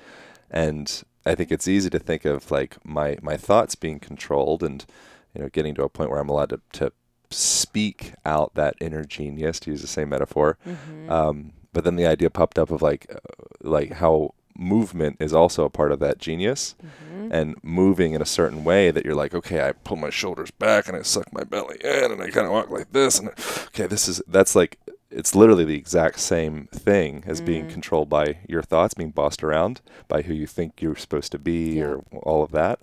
[0.50, 4.86] and I think it's easy to think of like my my thoughts being controlled and
[5.34, 6.92] you know getting to a point where I'm allowed to to
[7.30, 10.56] speak out that inner genius to use the same metaphor.
[10.64, 11.10] Mm-hmm.
[11.10, 13.18] Um, but then the idea popped up of like uh,
[13.60, 17.32] like how movement is also a part of that genius Mm-hmm.
[17.32, 20.86] and moving in a certain way that you're like okay I pull my shoulders back
[20.88, 23.30] and I suck my belly in and I kind of walk like this and
[23.68, 24.78] okay this is that's like
[25.10, 27.70] it's literally the exact same thing as being Mm.
[27.72, 31.78] controlled by your thoughts being bossed around by who you think you're supposed to be
[31.78, 31.84] Yeah.
[31.86, 32.80] or all of that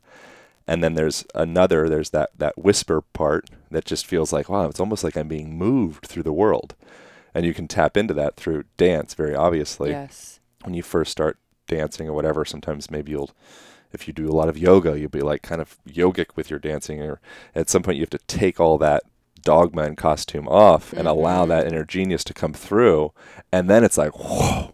[0.67, 4.79] and then there's another there's that that whisper part that just feels like wow it's
[4.79, 6.75] almost like i'm being moved through the world
[7.33, 10.39] and you can tap into that through dance very obviously yes.
[10.63, 13.31] when you first start dancing or whatever sometimes maybe you'll
[13.91, 16.59] if you do a lot of yoga you'll be like kind of yogic with your
[16.59, 17.19] dancing or
[17.55, 19.03] at some point you have to take all that
[19.43, 21.49] dogma and costume off and allow Mhm.
[21.49, 23.11] that inner genius to come through
[23.51, 24.73] and then it's like whoa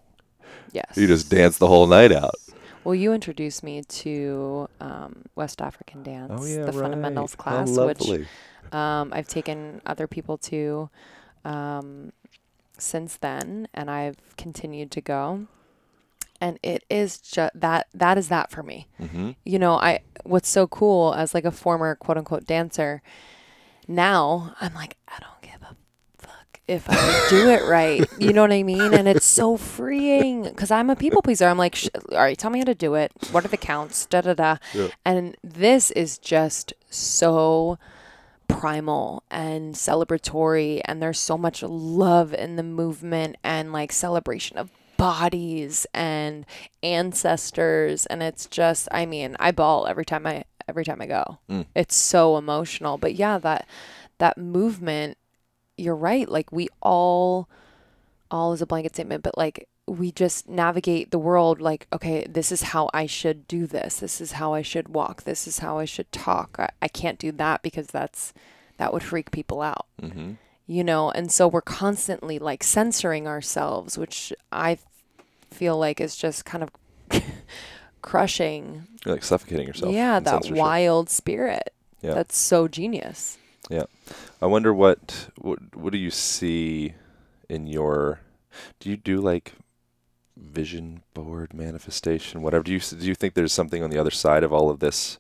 [0.71, 0.95] Yes.
[0.95, 2.35] you just dance the whole night out
[2.83, 6.81] Well, you introduced me to um, West African dance, oh yeah the right.
[6.81, 8.27] fundamentals class, which
[8.71, 10.89] um, I've taken other people to
[11.43, 12.13] um,
[12.77, 15.47] since then, and I've continued to go.
[16.41, 18.87] And it is just that that is that for me.
[19.01, 19.31] mm-hmm.
[19.45, 23.01] You know, I what's so cool as like a former quote unquote dancer.
[23.87, 25.75] Now I'm like I don't give a
[26.17, 28.05] fuck if I do it right.
[28.19, 28.93] You know what I mean?
[28.93, 31.47] And it's so freeing because I'm a people pleaser.
[31.47, 33.11] I'm like, Sh- all right, tell me how to do it.
[33.31, 34.05] What are the counts?
[34.05, 34.57] Da da da.
[34.73, 34.87] Yeah.
[35.03, 37.77] And this is just so
[38.47, 44.71] primal and celebratory and there's so much love in the movement and like celebration of
[44.99, 46.45] bodies and
[46.83, 51.39] ancestors and it's just I mean I bawl every time I every time I go.
[51.49, 51.65] Mm.
[51.73, 52.97] It's so emotional.
[52.97, 53.65] But yeah, that
[54.17, 55.17] that movement
[55.77, 56.27] you're right.
[56.27, 57.49] Like we all
[58.29, 62.51] all is a blanket statement, but like we just navigate the world like, okay, this
[62.51, 63.97] is how I should do this.
[64.01, 65.23] This is how I should walk.
[65.23, 66.57] This is how I should talk.
[66.59, 68.33] I, I can't do that because that's
[68.77, 69.87] that would freak people out.
[70.01, 70.33] Mm-hmm.
[70.69, 74.77] You know, and so we're constantly like censoring ourselves, which I
[75.49, 76.69] feel like is just kind of
[78.03, 78.85] crushing.
[79.03, 79.91] You're like suffocating yourself.
[79.91, 80.57] yeah, that censorship.
[80.57, 81.73] wild spirit.
[82.03, 82.13] Yeah.
[82.13, 83.39] That's so genius.
[83.67, 83.85] Yeah.
[84.43, 86.93] I wonder what what what do you see
[87.49, 88.19] in your
[88.79, 89.53] do you do like
[90.37, 94.43] vision board manifestation whatever do you do you think there's something on the other side
[94.43, 95.17] of all of this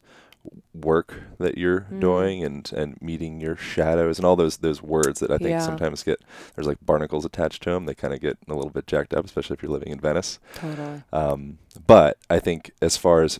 [0.73, 1.99] work that you're Mm.
[1.99, 5.59] doing and and meeting your shadows and all those those words that I think Yeah.
[5.59, 6.21] sometimes get
[6.55, 9.25] there's like barnacles attached to them they kind of get a little bit jacked up
[9.25, 11.03] especially if you're living in Venice Totally.
[11.11, 13.39] um, but I think as far as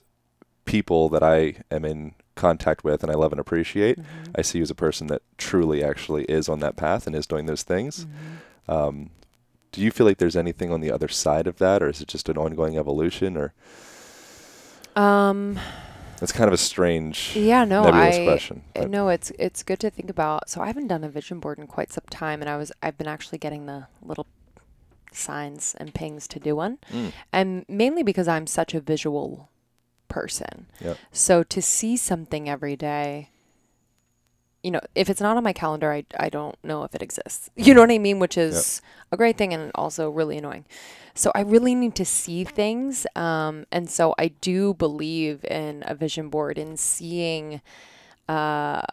[0.65, 4.03] people that I am in contact with and I love and appreciate Mhm.
[4.35, 7.25] I see you as a person that truly actually is on that path and is
[7.27, 8.05] doing those things.
[8.67, 8.73] Mhm.
[8.73, 9.09] Um,
[9.71, 12.07] do you feel like there's anything on the other side of that, or is it
[12.07, 13.37] just an ongoing evolution?
[13.37, 13.53] Or
[14.95, 15.59] Um
[16.23, 18.63] it's kind of a strange, yeah, no, nebulous I question.
[18.73, 20.49] But- No, it's it's good to think about.
[20.49, 22.97] So I haven't done a vision board in quite some time, and I was I've
[22.97, 24.27] been actually getting the little
[25.11, 29.49] signs and pings to do one, Mm, and mainly because I'm such a visual
[30.07, 30.67] person.
[30.81, 30.97] Yep.
[31.11, 33.29] So to see something every day,
[34.63, 37.49] you know, if it's not on my calendar, I I don't know if it exists.
[37.55, 38.19] You know what I mean?
[38.19, 40.65] Which is a great thing and also really annoying.
[41.13, 45.93] So I really need to see things, um, and so I do believe in a
[45.95, 47.61] vision board and seeing
[48.29, 48.83] uh,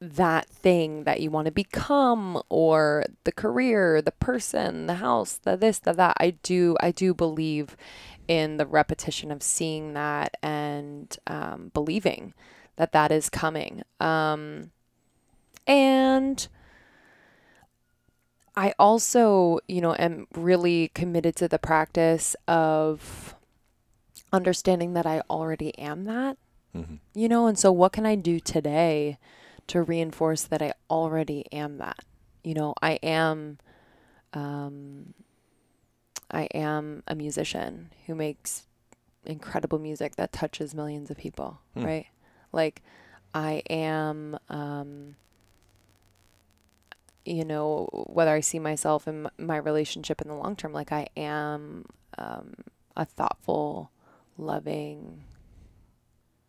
[0.00, 5.56] that thing that you want to become or the career, the person, the house, the
[5.56, 6.16] this, the that.
[6.18, 7.76] I do I do believe
[8.28, 12.34] in the repetition of seeing that and um, believing
[12.76, 13.82] that that is coming.
[14.00, 14.70] Um,
[15.66, 16.46] and
[18.56, 23.34] I also, you know, am really committed to the practice of
[24.32, 26.38] understanding that I already am that
[26.74, 26.98] mhm.
[27.14, 29.18] you know and so what can i do today
[29.66, 32.04] to reinforce that i already am that
[32.42, 33.58] you know i am
[34.32, 35.12] um
[36.32, 38.66] i am a musician who makes
[39.24, 41.84] incredible music that touches millions of people Hmm.
[41.84, 42.06] right
[42.52, 42.82] like
[43.34, 45.16] i am um
[47.24, 51.06] you know whether i see myself in my relationship in the long term like i
[51.16, 51.84] am
[52.18, 52.54] um
[52.96, 53.90] a thoughtful
[54.36, 55.22] loving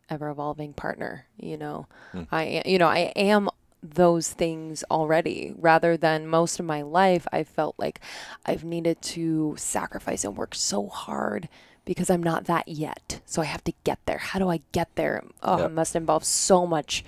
[0.10, 2.24] ever evolving partner you know Hmm.
[2.32, 3.50] i am you know i am
[3.84, 5.54] those things already.
[5.58, 8.00] Rather than most of my life i felt like
[8.46, 11.50] i've needed to sacrifice and work so hard
[11.86, 13.19] because i'm not that yet.
[13.26, 14.20] So i have to get there.
[14.20, 15.24] How do i get there?
[15.41, 15.66] Oh Yep.
[15.70, 17.03] it must involve so much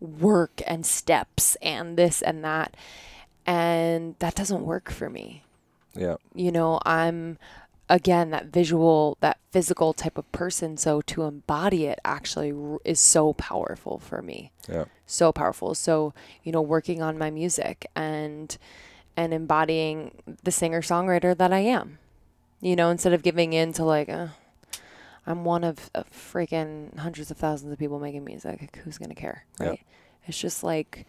[0.00, 2.76] work and steps and this and that.
[3.46, 5.44] And that doesn't work for me.
[5.94, 6.16] Yeah.
[6.34, 7.38] you know i'm
[7.88, 10.76] again that visual that physical type of person.
[10.76, 12.52] So to embody it actually
[12.84, 14.52] is so powerful for me.
[14.68, 14.84] Yeah.
[15.08, 15.74] So powerful.
[15.74, 18.56] So you know working on my music and
[19.16, 20.12] and embodying
[20.44, 21.98] the singer songwriter that i am
[22.60, 24.28] you know instead of giving in to like uh,
[25.26, 28.60] i'm one of, of freaking hundreds of thousands of people making music.
[28.60, 29.70] Like, who's gonna care Yeah.
[29.70, 29.80] right?
[30.26, 31.04] It's just like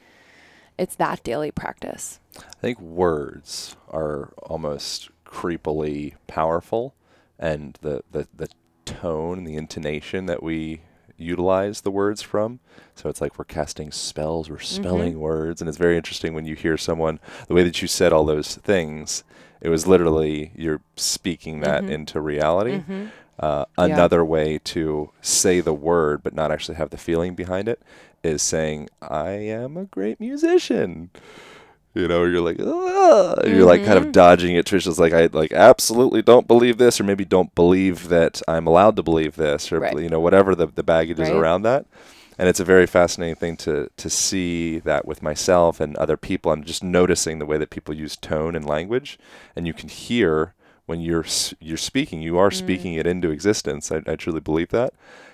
[0.77, 2.19] it's that daily practice.
[2.37, 6.95] I think words are almost creepily powerful,
[7.37, 8.47] and the, the, the
[8.85, 10.81] tone, the intonation that we
[11.19, 12.59] utilize the words from.
[12.95, 16.55] So it's like we're casting spells, we're spelling words, and it's very interesting when you
[16.55, 19.23] hear someone the way that you said all those things.
[19.61, 21.89] It was literally you're speaking that Mhm.
[21.91, 22.79] into reality.
[22.79, 23.05] mm-hmm.
[23.39, 23.85] Uh, Yeah.
[23.85, 27.79] Another way to say the word but not actually have the feeling behind it
[28.21, 31.09] is saying, I am a great musician.
[31.95, 34.11] You know, you're like, "Ah," you're like kind of Mhm.
[34.11, 34.65] dodging it.
[34.65, 38.95] Trisha's like, I like absolutely don't believe this, or maybe don't believe that I'm allowed
[38.97, 39.97] to believe this, or Right.
[39.99, 41.85] you know, whatever the the baggage is around that.
[42.37, 46.51] And it's a very fascinating thing to to see that with myself and other people.
[46.51, 49.17] I'm just noticing the way that people use tone and language,
[49.55, 50.53] and you can hear
[50.85, 51.25] when you're
[51.59, 53.91] you're speaking, you are speaking it into existence.
[53.91, 54.93] I, I truly believe that,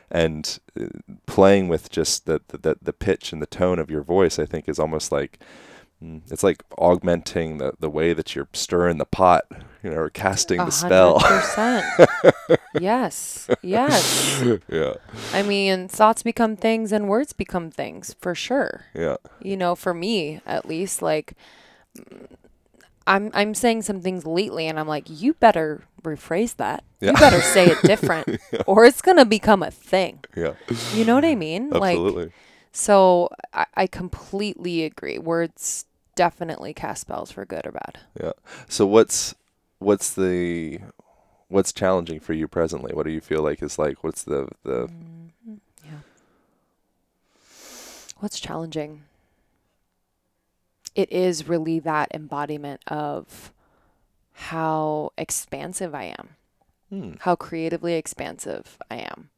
[0.10, 0.86] and uh,
[1.28, 4.68] playing with just the, the the pitch and the tone of your voice, I think,
[4.70, 5.46] is almost like mm,
[6.02, 9.46] it's like augmenting the the way that you're stirring the pot,
[9.82, 11.20] you know, or casting the spell.
[12.80, 14.44] yes, yes.
[14.70, 14.94] yeah,
[15.34, 18.86] I mean, thoughts become things and words become things for sure.
[18.94, 21.34] yeah, You know, for me at least, like
[21.98, 22.28] mm,
[23.08, 26.84] I'm I'm saying some things lately, and I'm like, you better rephrase that.
[27.00, 27.12] Yeah.
[27.12, 30.20] You better say it different, or it's gonna become a thing.
[30.36, 30.54] yeah,
[30.94, 31.70] You know what I mean?
[31.70, 32.32] Like, absolutely.
[32.76, 35.18] So I, I completely agree.
[35.18, 38.00] Words definitely cast spells for good or bad.
[38.22, 38.34] Yeah.
[38.68, 39.34] So what's
[39.80, 40.80] what's the
[41.48, 42.94] what's challenging for you presently?
[42.94, 45.60] What do you feel like is like what's the the Mhm.
[45.86, 46.00] Yeah.
[48.20, 49.04] What's challenging?
[50.96, 53.54] It is really that embodiment of
[54.34, 56.36] how expansive I am,
[56.90, 59.30] hmm, how creatively expansive I am.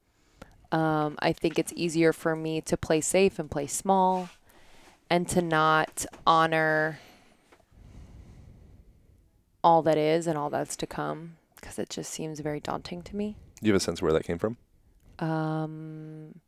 [0.72, 4.30] Um, I think it's easier for me to play safe and play small
[5.10, 7.00] and to not honor
[9.64, 13.16] all that is and all that's to come because it just seems very daunting to
[13.16, 13.36] me.
[13.62, 14.58] do you have a sense where that came from?
[15.20, 16.40] Um,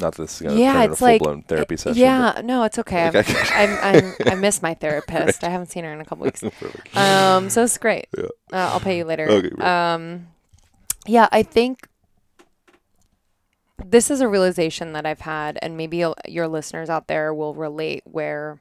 [0.00, 2.00] Not that this is gonna Yeah, it's like- blown therapy Uh, session.
[2.02, 3.08] Yeah, no, it's okay.
[3.08, 3.14] I'm,
[3.52, 5.44] I'm, I'm, I miss my therapist.
[5.44, 6.42] I haven't seen her in a couple weeks.
[6.96, 8.06] Um, so it's great.
[8.16, 8.24] Yeah.
[8.52, 9.28] Uh, I'll pay you later.
[9.28, 9.50] Okay.
[9.62, 10.28] Um,
[11.08, 11.88] yeah, I think
[13.84, 18.02] this is a realization that I've had, and maybe your listeners out there will relate.
[18.04, 18.60] Where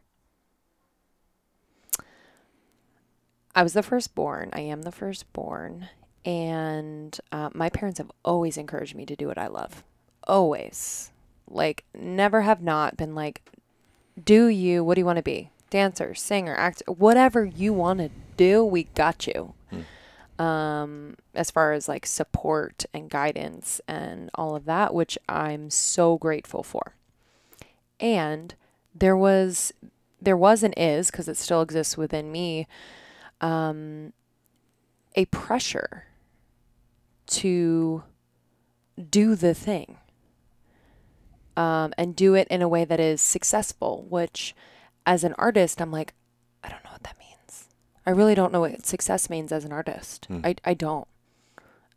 [3.53, 5.89] I was the firstborn, I am the firstborn,
[6.23, 9.83] and uh, my parents have always encouraged me to do what I love.
[10.25, 11.11] Always,
[11.49, 13.41] like, never have not been like,
[14.23, 14.83] "Do you?
[14.83, 15.51] What do you want to be?
[15.69, 19.53] Dancer, singer, actor, whatever you want to do, we got you."
[20.39, 26.17] Um, as far as like support and guidance and all of that, which I'm so
[26.17, 26.95] grateful for.
[27.99, 28.53] And
[28.93, 29.71] there was,
[30.21, 32.67] there was and is, because it still exists within me,
[33.41, 34.13] um,
[35.15, 36.05] a pressure
[37.27, 38.03] to
[39.09, 39.97] do the thing
[41.55, 44.55] um, and do it in a way that is successful, which
[45.05, 46.13] as an artist, I'm like,
[46.63, 47.67] I don't know what that means.
[48.07, 50.25] I really don't know what success means as an artist.
[50.27, 50.39] Hmm.
[50.41, 51.07] I, I don't.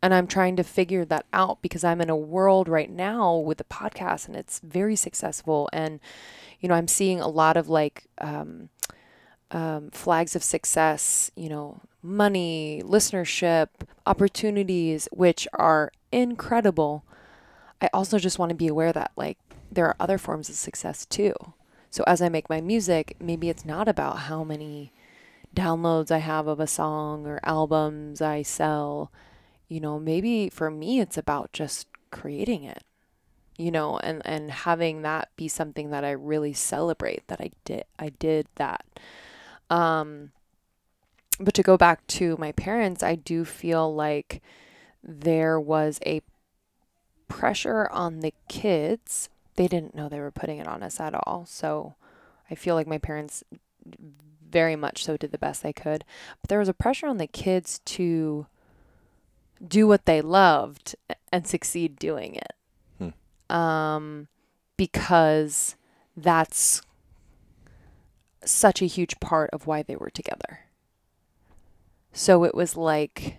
[0.03, 3.59] And I'm trying to figure that out because I'm in a world right now with
[3.59, 5.69] the podcast and it's very successful.
[5.71, 6.01] And,
[6.59, 8.67] you know, I'm seeing a lot of like um,
[9.51, 13.67] um, flags of success, you know, money, listenership,
[14.05, 17.05] opportunities, which are incredible.
[17.81, 19.37] I also just want to be aware that like
[19.71, 21.33] there are other forms of success too.
[21.89, 24.91] So as I make my music, maybe it's not about how many
[25.55, 29.11] downloads I have of a song or albums I sell.
[29.67, 32.83] You know, maybe for me it's about just creating it.
[33.57, 37.83] You know, and and having that be something that I really celebrate that I did
[37.99, 38.85] I did that.
[39.69, 40.31] Um
[41.39, 44.41] but to go back to my parents, I do feel like
[45.03, 46.21] there was a
[47.27, 49.29] pressure on the kids.
[49.55, 51.45] They didn't know they were putting it on us at all.
[51.47, 51.95] So
[52.49, 53.43] I feel like my parents
[54.51, 56.03] very much so did the best they could.
[56.41, 58.47] But there was a pressure on the kids to
[59.65, 60.95] do what they loved
[61.31, 62.53] and succeed doing it.
[63.49, 64.27] Um,
[64.77, 65.75] because
[66.15, 66.81] that's
[68.45, 70.61] such a huge part of why they were together.
[72.13, 73.37] So it was like,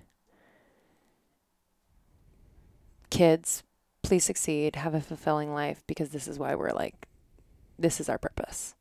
[3.10, 3.62] kids,
[4.02, 7.06] please succeed, have a fulfilling life because this is why we're like,
[7.78, 8.74] this is our purpose,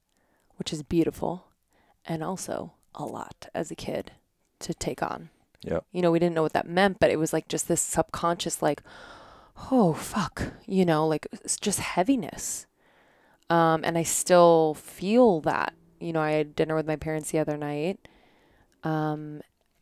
[0.57, 1.50] which is beautiful
[2.05, 4.11] and also a lot as a kid
[4.59, 5.29] to take on.
[5.61, 5.81] Yeah.
[5.91, 8.61] You know, we didn't know what that meant, but it was like just this subconscious,
[8.61, 8.81] like,
[9.71, 12.65] oh, fuck, you know, like it's just heaviness.
[13.49, 15.73] Um, and I still feel that.
[15.99, 18.07] You know, I had dinner with my parents the other night.
[18.83, 19.41] Um,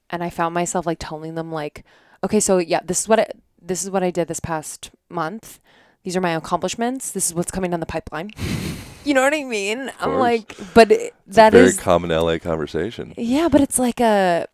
[0.09, 1.85] and I found myself like telling them, like,
[2.23, 3.27] okay, so yeah, this is what I,
[3.61, 5.59] this is what I did this past month.
[6.03, 7.11] These are my accomplishments.
[7.11, 8.31] This is what's coming down the pipeline.
[9.05, 9.91] you know what I mean?
[9.99, 10.19] I'm course.
[10.19, 13.13] like, but it, that a very is common LA conversation.
[13.17, 14.47] yeah, but it's like a,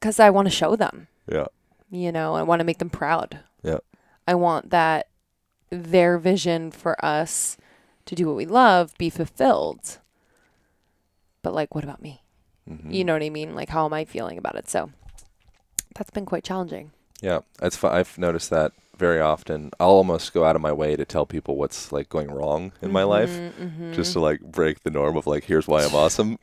[0.00, 1.08] because I want to show them.
[1.30, 1.46] Yeah.
[1.90, 3.40] You know, I want to make them proud.
[3.62, 3.78] Yeah.
[4.26, 5.08] I want that
[5.70, 7.56] their vision for us
[8.06, 9.98] to do what we love be fulfilled.
[11.42, 12.22] But like, what about me?
[12.68, 12.92] Mhm.
[12.92, 13.54] You know what I mean?
[13.54, 14.68] Like, how am I feeling about it?
[14.68, 14.90] So
[15.94, 16.90] that's been quite challenging.
[17.20, 19.70] Yeah, it's fu- I've noticed that very often.
[19.78, 22.90] I'll almost go out of my way to tell people what's like going wrong in
[22.92, 26.38] my life, Mhm, just to like break the norm of like, here's why I'm awesome.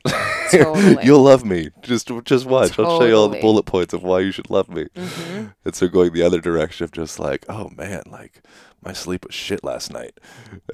[0.50, 0.98] Totally.
[1.04, 1.70] You'll love me.
[1.82, 2.78] Just just watch.
[2.78, 4.86] I'll show you all the bullet points of why you should love me.
[4.96, 5.54] Mhm.
[5.64, 8.42] And so going the other direction of just like, oh man, like
[8.84, 10.18] my sleep was shit last night,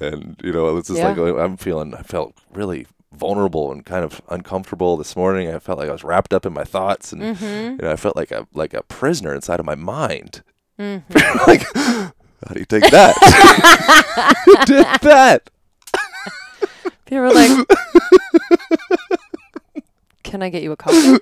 [0.01, 1.23] and you know it's just like Yeah.
[1.23, 1.93] oh, I'm feeling.
[1.95, 5.53] I felt really vulnerable and kind of uncomfortable this morning.
[5.53, 7.71] I felt like I was wrapped up in my thoughts, and Mhm.
[7.71, 10.43] you know, I felt like a like a prisoner inside of my mind.
[10.79, 11.47] Mhm.
[11.47, 13.13] like, how do you take that?
[14.65, 15.49] Did that?
[17.05, 17.51] They were like,
[20.23, 21.17] "Can I get you a coffee?"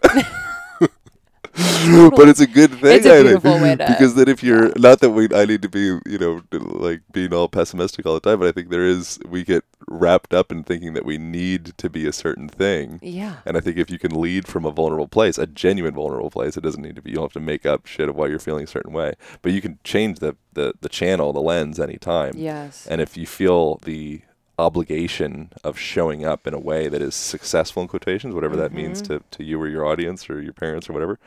[2.16, 2.98] but it's a good thing.
[2.98, 5.46] It's a I think, beautiful way to- because then if you're not that we, I
[5.46, 8.40] need to be, you know, like being all pessimistic all the time.
[8.40, 11.90] But I think there is we get wrapped up in thinking that we need to
[11.90, 13.00] be a certain thing.
[13.02, 13.38] yeah.
[13.46, 16.58] And I think if you can lead from a vulnerable place, a genuine vulnerable place,
[16.58, 17.12] it doesn't need to be.
[17.12, 19.14] You don't have to make up shit of why you're feeling a certain way.
[19.42, 22.34] But you can change the the, the channel, the lens, anytime.
[22.36, 22.86] Yes.
[22.88, 24.22] And if you feel the
[24.60, 29.02] obligation of showing up in a way that is successful in quotations, whatever that means
[29.02, 29.08] Mhm.
[29.08, 31.18] to, to you or your audience or your parents or whatever,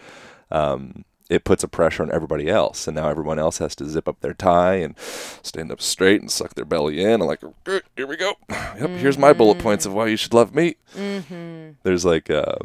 [0.51, 2.87] um, it puts a pressure on everybody else.
[2.87, 4.95] And now everyone else has to zip up their tie and
[5.43, 7.21] stand up straight and suck their belly in.
[7.21, 7.41] And like,
[7.97, 8.35] here we go.
[8.79, 10.77] Yep, here's my bullet points of why you should love me.
[10.97, 11.71] mm-hmm.
[11.85, 12.57] There's like, uh,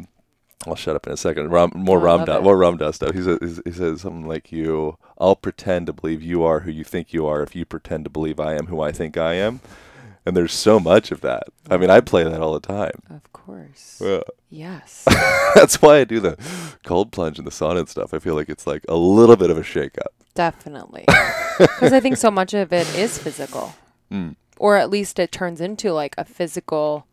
[0.66, 1.50] I'll shut up in a second.
[1.50, 2.42] Ram, more I Ram it.
[2.42, 3.14] more Ram Dass stuff.
[3.14, 6.82] He says, he says something like, "You, I'll pretend to believe you are who you
[6.82, 9.60] think you are if you pretend to believe I am who I think I am."
[10.28, 11.44] And there's so much of that.
[11.70, 13.00] I mean, I play that all the time.
[13.08, 13.98] Of course.
[14.04, 14.20] Yeah.
[14.50, 15.04] Yes.
[15.54, 16.36] That's why I do the
[16.84, 18.12] cold plunge and the sauna and stuff.
[18.12, 20.12] I feel like it's like a little bit of a shakeup.
[20.34, 21.06] Definitely.
[21.58, 23.74] Because I think so much of it is physical,
[24.12, 27.06] Mm, or at least it turns into like a physical.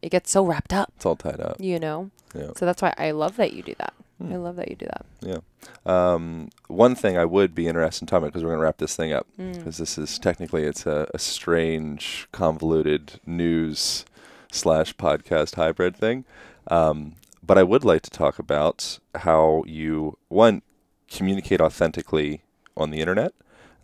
[0.00, 1.56] It gets so wrapped up, it's all tied up.
[1.60, 2.10] you know.
[2.34, 2.50] Yeah.
[2.56, 3.94] So that's why I love that you do that.
[4.26, 4.32] Hmm.
[4.32, 5.42] I love that you do that.
[5.90, 8.78] Um, one thing I would be interested in talking about because we're going to wrap
[8.78, 9.54] this thing up Mm.
[9.56, 14.04] because this is technically it's a, a strange, convoluted news
[14.50, 16.24] slash podcast hybrid thing.
[16.68, 20.62] Um, but I would like to talk about how you one
[21.10, 22.42] communicate authentically
[22.76, 23.32] on the internet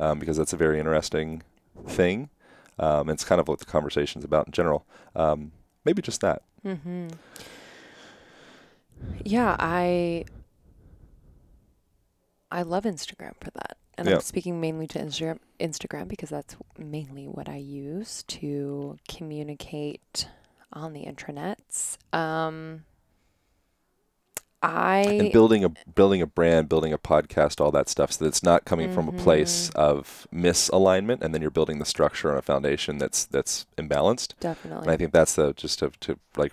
[0.00, 1.42] um, because that's a very interesting
[1.86, 2.28] thing.
[2.78, 4.86] Um, it's kind of what the conversation's about in general.
[5.16, 5.50] Um,
[5.84, 6.42] maybe just that.
[6.64, 7.08] Mm-hmm.
[9.24, 10.24] Yeah, I
[12.50, 13.76] I love Instagram for that.
[13.96, 14.14] And Yeah.
[14.16, 20.28] I'm speaking mainly to Instagram Instagram because that's mainly what I use to communicate
[20.72, 21.96] on the intranets.
[22.14, 22.84] Um
[24.60, 28.28] I and building a building a brand, building a podcast, all that stuff, so that
[28.28, 29.78] it's not coming from a place Mm-hmm.
[29.78, 34.34] of misalignment, and then you're building the structure on a foundation that's that's imbalanced.
[34.40, 34.82] Definitely.
[34.82, 36.50] And I think that's the just to, to like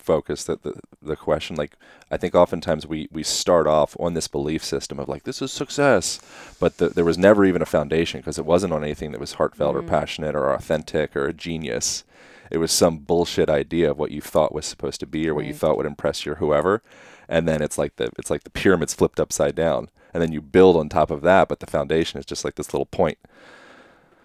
[0.00, 1.56] refocus that the the question.
[1.56, 1.76] Like
[2.10, 5.52] I think oftentimes we we start off on this belief system of like this is
[5.52, 6.20] success,
[6.58, 9.34] but the, there was never even a foundation because it wasn't on anything that was
[9.34, 9.88] heartfelt or Mm.
[9.88, 12.04] passionate or authentic or a genius.
[12.50, 15.44] It was some bullshit idea of what you thought was supposed to be or what
[15.46, 16.82] you thought would impress your whoever,
[17.28, 20.40] and then it's like the it's like the pyramids flipped upside down, and then you
[20.40, 23.18] build on top of that, but the foundation is just like this little point.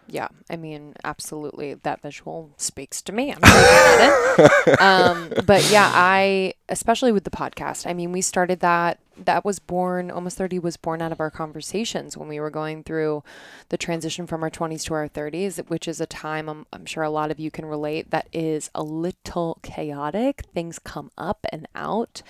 [0.08, 1.74] Yeah, I mean, absolutely.
[1.74, 3.34] That visual speaks to me.
[3.34, 3.41] I'm.
[4.80, 9.59] Um, but yeah, I, especially with the podcast, I mean, we started that, that was
[9.59, 13.24] born, almost 30 was born out of our conversations when we were going through
[13.70, 17.03] the transition from our 20s to our 30s, which is a time I'm, I'm sure
[17.03, 20.43] a lot of you can relate that is a little chaotic.
[20.53, 22.22] Things come up and out.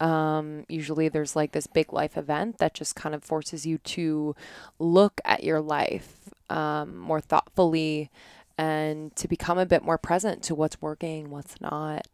[0.00, 4.36] Um, usually there's like this big life event that just kind of forces you to
[4.78, 8.10] look at your life um, more thoughtfully
[8.56, 12.06] and to become a bit more present to what's working, what's not.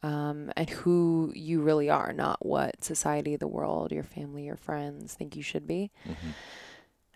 [0.00, 5.14] Um, and who you really are, not what society, the world, your family, your friends
[5.14, 5.90] think you should be.
[6.06, 6.34] Mhm.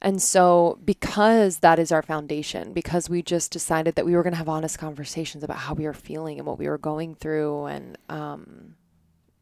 [0.01, 4.33] And so, because that is our foundation, because we just decided that we were going
[4.33, 7.67] to have honest conversations about how we were feeling and what we were going through,
[7.67, 8.75] and um,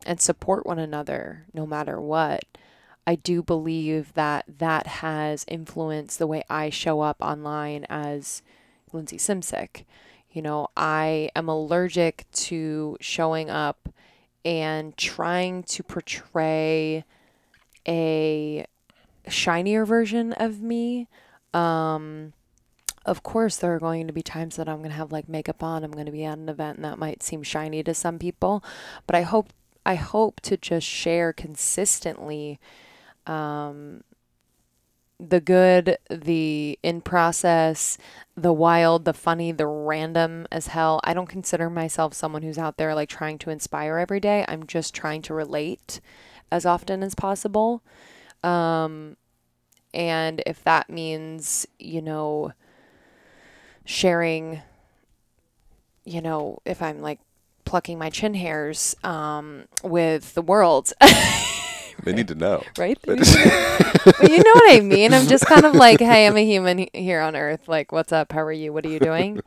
[0.04, 2.44] and support one another no matter what.
[3.06, 8.42] I do believe that that has influenced the way I show up online as
[8.92, 9.84] Lindsey Simcik.
[10.32, 13.88] You know, I am allergic to showing up
[14.44, 17.04] and trying to portray
[17.86, 18.66] a
[19.28, 21.08] shinier version of me.
[21.52, 22.32] Um,
[23.04, 25.62] of course, there are going to be times that I'm going to have like makeup
[25.62, 25.82] on.
[25.82, 28.62] I'm going to be at an event, and that might seem shiny to some people.
[29.06, 29.52] But I hope
[29.84, 32.60] I hope to just share consistently
[33.26, 34.02] um,
[35.28, 37.98] the good, the in process,
[38.36, 41.00] the wild, the funny, the random as hell.
[41.04, 44.44] I don't consider myself someone who's out there like trying to inspire every day.
[44.48, 46.00] I'm just trying to relate
[46.50, 47.82] as often as possible.
[48.42, 49.16] Um,
[49.92, 52.52] and if that means, you know,
[53.84, 54.62] sharing,
[56.04, 57.20] you know, if I'm like
[57.64, 60.92] plucking my chin hairs um, with the world,
[62.04, 62.62] They need to know.
[62.78, 62.98] right?
[63.04, 63.18] But-
[64.04, 65.12] but you know what I mean.
[65.12, 67.68] I'm just kind of like, hey, I'm a human he- here on Earth.
[67.68, 68.32] Like, what's up?
[68.32, 68.72] How are you?
[68.72, 69.40] What are you doing?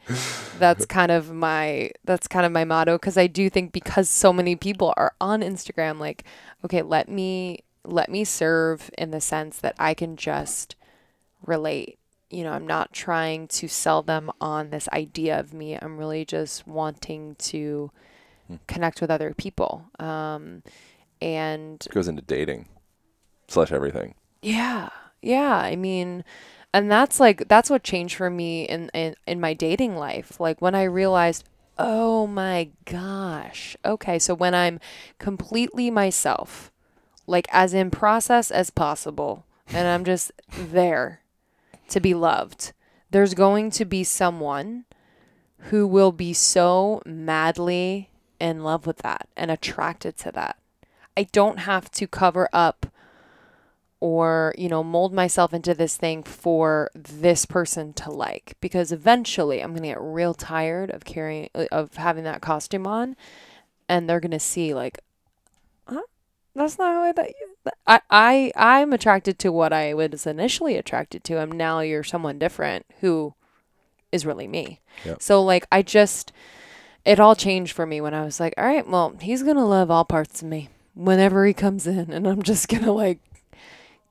[0.59, 4.31] That's kind of my that's kind of my motto because I do think because so
[4.31, 6.23] many people are on Instagram, like,
[6.63, 10.75] okay, let me let me serve in the sense that I can just
[11.45, 11.97] relate.
[12.29, 15.75] You know, I'm not trying to sell them on this idea of me.
[15.79, 17.91] I'm really just wanting to
[18.47, 18.55] Hmm.
[18.67, 19.85] connect with other people.
[19.99, 20.63] Um,
[21.23, 22.67] and it goes into dating
[23.47, 24.15] slash everything.
[24.41, 24.89] yeah.
[25.21, 25.55] Yeah.
[25.55, 26.25] I mean,
[26.73, 30.37] and that's like that's what changed for me in, in in my dating life.
[30.37, 31.45] Like when I realized,
[31.79, 33.77] oh my gosh.
[33.85, 34.81] Okay, so when I'm
[35.17, 36.71] completely myself,
[37.25, 41.21] like as in process as possible, and I'm just there
[41.87, 42.73] to be loved.
[43.11, 44.83] There's going to be someone
[45.69, 48.09] who will be so madly
[48.39, 50.57] in love with that and attracted to that.
[51.15, 52.87] I don't have to cover up
[53.99, 59.61] or, you know, mold myself into this thing for this person to like because eventually
[59.61, 63.15] I'm going to get real tired of carrying uh, of having that costume on
[63.87, 64.99] and they're going to see like
[65.87, 66.01] huh?
[66.53, 67.53] That's not how I thought you
[67.87, 71.39] I, I I'm attracted to what I was initially attracted to.
[71.39, 73.35] And now you're someone different who
[74.11, 74.81] is really me.
[75.05, 75.21] Yep.
[75.21, 76.31] So like I just
[77.05, 79.89] it all changed for me when I was like, all right, well, he's gonna love
[79.89, 83.19] all parts of me whenever he comes in, and I'm just gonna like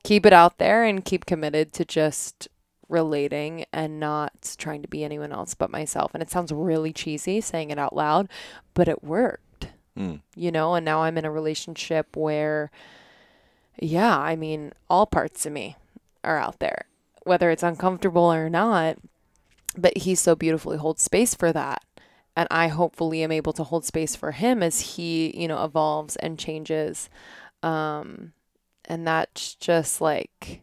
[0.03, 2.47] keep it out there and keep committed to just
[2.89, 6.11] relating and not trying to be anyone else but myself.
[6.13, 8.29] And it sounds really cheesy saying it out loud,
[8.73, 9.39] but it worked
[9.97, 10.21] Mm.
[10.35, 12.71] you know, and now I'm in a relationship where,
[13.79, 15.77] yeah, I mean, all parts of me
[16.23, 16.85] are out there,
[17.25, 18.97] whether it's uncomfortable or not.
[19.77, 21.83] But he so beautifully holds space for that.
[22.35, 26.15] And I hopefully am able to hold space for him as he, you know, evolves
[26.15, 27.09] and changes.
[27.61, 28.33] Um,
[28.85, 30.61] and that's just like,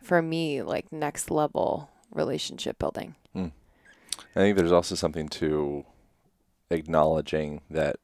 [0.00, 3.16] for me, like next level relationship building.
[4.36, 5.84] I think there's also something to
[6.70, 7.96] acknowledging that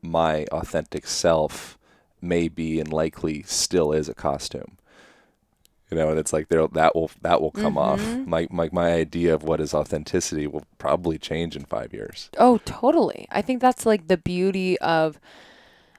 [0.00, 1.78] my authentic self
[2.20, 4.78] may be and likely still is a costume.
[5.92, 8.00] You know, and it's like there that will that will come off.
[8.00, 8.26] Mhm.
[8.26, 12.30] My my my idea of what is authenticity will probably change in five years.
[12.38, 13.26] Oh, totally.
[13.30, 15.20] I think that's like the beauty of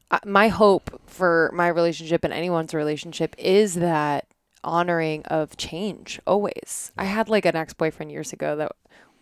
[0.09, 4.25] uh, my hope for my relationship and anyone's relationship is that
[4.63, 6.91] honoring of change always.
[6.97, 8.71] I had like an ex-boyfriend years ago that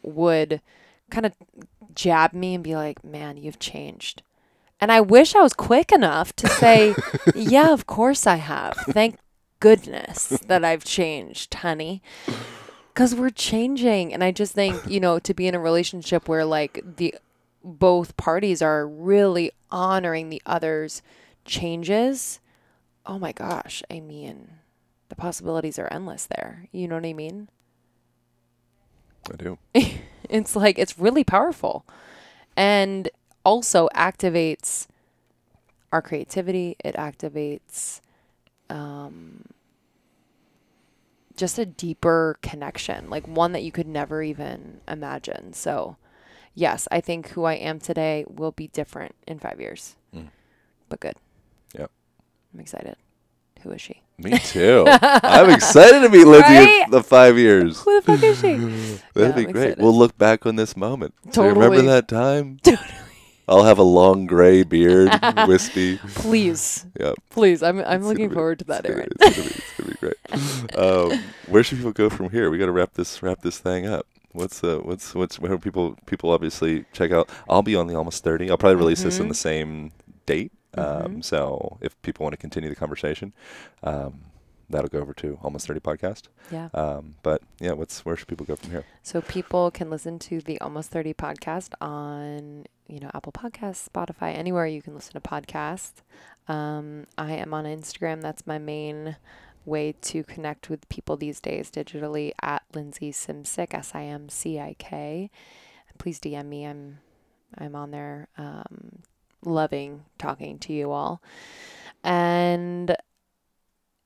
[0.03, 0.61] would
[1.09, 1.33] kind of
[1.93, 4.23] jab me and be like, "Man, you've changed."
[4.79, 6.95] And I wish I was quick enough to say,
[7.35, 8.77] "Yeah, of course I have.
[8.91, 9.17] Thank
[9.61, 12.01] goodness that I've changed, honey."
[12.93, 16.43] Cuz we're changing and I just think, you know, to be in a relationship where
[16.43, 17.15] like the
[17.63, 21.01] both parties are really honoring the other's
[21.45, 22.41] changes.
[23.05, 24.49] Oh my gosh, I mean,
[25.07, 26.67] the possibilities are endless there.
[26.71, 27.47] You know what I mean?
[29.31, 29.57] I do.
[30.29, 31.85] It's like it's really powerful
[32.55, 33.09] and
[33.43, 34.87] also activates
[35.91, 36.77] our creativity.
[36.85, 37.99] It activates
[38.71, 39.43] um,
[41.35, 45.53] just a deeper connection, like one that you could never even imagine.
[45.53, 45.97] So,
[46.55, 50.27] yes, I think who I am today will be different in five years, Mm.
[50.89, 51.15] but good.
[51.77, 51.89] Yep.
[52.53, 52.95] I'm excited.
[53.63, 54.01] Who is she?
[54.17, 54.85] Me too.
[55.01, 56.83] I'm excited to meet Lindsey Right?
[56.85, 57.79] in the five years.
[57.81, 58.55] Who the fuck is she?
[58.57, 59.65] That'd Yeah, be I'm great.
[59.69, 59.79] excited.
[59.79, 61.13] We'll look back on this moment.
[61.31, 62.57] Say, remember that time?
[62.63, 62.87] Totally.
[63.51, 65.09] I'll have a long gray beard,
[65.47, 65.97] wispy.
[66.15, 67.15] Please, Yep.
[67.29, 67.61] please.
[67.61, 69.09] I'm I'm It's looking be- forward to that, Aaron.
[69.19, 70.77] it's gonna be, it's gonna be great.
[70.77, 72.49] Um, where should people go from here?
[72.49, 74.07] We got to wrap this wrap this thing up.
[74.33, 77.29] What's uh what's what's where people people obviously check out?
[77.49, 78.49] I'll be on the almost thirty.
[78.49, 79.29] I'll probably release this in Mhm.
[79.29, 79.91] the same
[80.25, 80.51] date.
[80.77, 81.25] Um, Mhm.
[81.25, 83.33] so if people want to continue the conversation,
[83.83, 84.21] um,
[84.69, 86.29] that'll go over to almost thirty podcast.
[86.49, 86.69] Yeah.
[86.73, 88.85] Um, but yeah, what's where should people go from here?
[89.03, 92.65] So people can listen to the Almost 30 podcast on,
[93.01, 96.01] know, Apple Podcasts, Spotify, anywhere you can listen to podcasts.
[96.47, 98.21] Um, I am on Instagram.
[98.21, 99.17] That's my main
[99.65, 104.59] way to connect with people these days digitally at Lindsey Simcik, S I M C
[104.59, 105.29] I K.
[105.97, 106.65] Please DM me.
[106.65, 106.99] I'm
[107.57, 108.27] I'm on there.
[108.37, 109.03] Um,
[109.45, 111.21] loving talking to you all.
[112.03, 112.95] And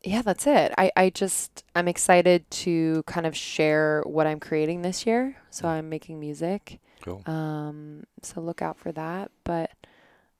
[0.04, 0.74] yeah, that's it.
[0.78, 5.38] I, I just, I'm excited to kind of share what I'm creating this year.
[5.50, 6.80] So I'm making music.
[7.06, 7.22] Cool.
[7.28, 9.30] Um, so look out for that.
[9.44, 9.72] But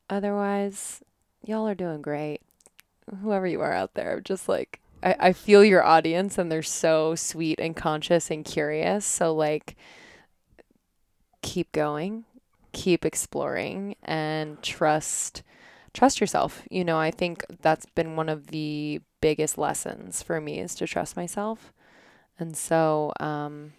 [0.10, 1.04] otherwise,
[1.46, 2.42] y'all are doing great.
[3.22, 7.14] Whoever you are out there, just like, I, I feel your audience and they're so
[7.14, 9.06] sweet and conscious and curious.
[9.06, 9.76] So, like,
[11.44, 12.26] keep going,
[12.74, 15.44] keep exploring, and trust
[15.94, 16.64] trust yourself.
[16.72, 20.88] You know, I think that's been one of the biggest lessons for me is to
[20.88, 21.72] trust myself.
[22.40, 23.74] And so, um,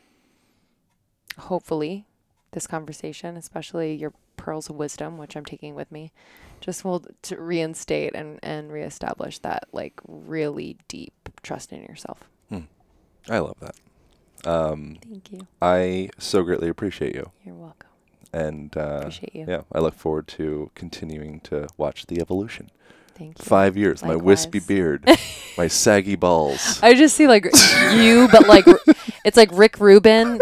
[1.36, 2.06] hopefully,
[2.56, 6.10] this conversation, especially your pearls of wisdom, which I'm taking with me,
[6.60, 12.28] just will to reinstate and, and reestablish that like really deep trust in yourself.
[13.28, 13.74] I love that.
[14.48, 15.46] Um, Thank you.
[15.60, 17.88] I so greatly appreciate you, You're welcome.
[18.32, 19.46] and uh, Appreciate you.
[19.48, 22.70] yeah, I look forward to continuing to watch the evolution.
[23.16, 23.44] Thank you.
[23.44, 25.08] Five years, my wispy beard,
[25.58, 26.78] my saggy balls.
[26.82, 27.46] I just see like
[27.94, 28.64] you, but like
[29.24, 30.40] it's like Rick Rubin,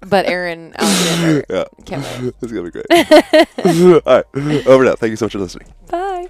[0.00, 1.44] but Aaron Alexander.
[1.48, 2.34] yeah, Can't wait.
[2.42, 4.02] it's gonna be great.
[4.06, 4.94] All right, over now.
[4.94, 5.68] Thank you so much for listening.
[5.90, 6.28] Bye.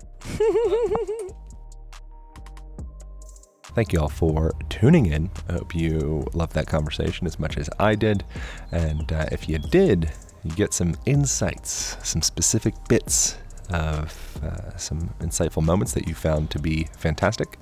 [3.75, 5.31] Thank you all for tuning in.
[5.51, 8.25] I hope you loved that conversation as much as I did.
[8.73, 10.11] And uh, if you did,
[10.45, 13.37] you get some insights, some specific bits
[13.69, 17.59] of uh, some insightful moments that you found to be fantastic.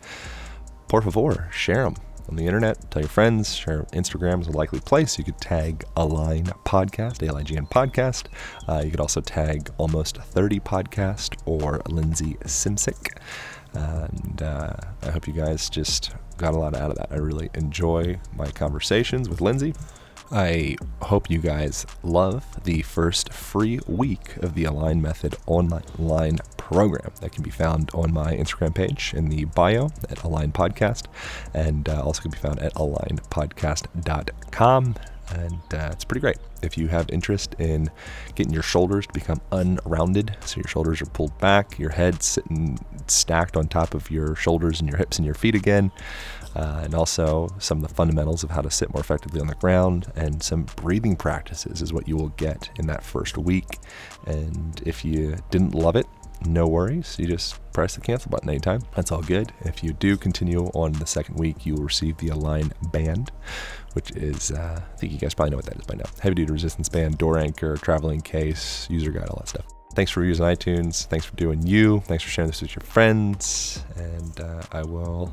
[0.87, 1.97] Por favor, share them
[2.29, 2.91] on the internet.
[2.91, 3.55] Tell your friends.
[3.55, 5.19] Share Instagram is a likely place.
[5.19, 8.25] You could tag Align Podcast, A-L-I-G-N Podcast.
[8.69, 13.17] Uh, you could also tag Almost 30 Podcast or Lindsey Simcik.
[13.73, 17.09] And uh, I hope you guys just got a lot out of that.
[17.11, 19.75] I really enjoy my conversations with Lindsey.
[20.31, 27.13] I hope you guys love the first free week of the Align Method online program
[27.21, 31.07] that can be found on my Instagram page in the bio at Align Podcast
[31.53, 34.95] and uh, also can be found at alignpodcast.com.
[35.31, 36.37] And uh, it's pretty great.
[36.63, 37.91] If you have interest in
[38.35, 42.79] getting your shoulders to become unrounded, so your shoulders are pulled back, your head sitting
[43.07, 45.91] stacked on top of your shoulders and your hips and your feet again,
[46.55, 49.55] uh, and also some of the fundamentals of how to sit more effectively on the
[49.57, 53.79] ground and some breathing practices is what you will get in that first week.
[54.27, 56.07] And if you didn't love it,
[56.47, 57.17] no worries.
[57.19, 58.83] You just press the cancel button anytime.
[58.95, 59.53] That's all good.
[59.63, 63.31] If you do continue on the second week, you will receive the Align Band,
[63.95, 66.05] which is, uh, I think you guys probably know what that is by now.
[66.21, 69.67] Heavy duty resistance band, door anchor, traveling case, user guide, all that stuff.
[69.95, 71.07] Thanks for using iTunes.
[71.07, 72.01] Thanks for doing you.
[72.01, 73.85] Thanks for sharing this with your friends.
[73.97, 75.33] And uh, I will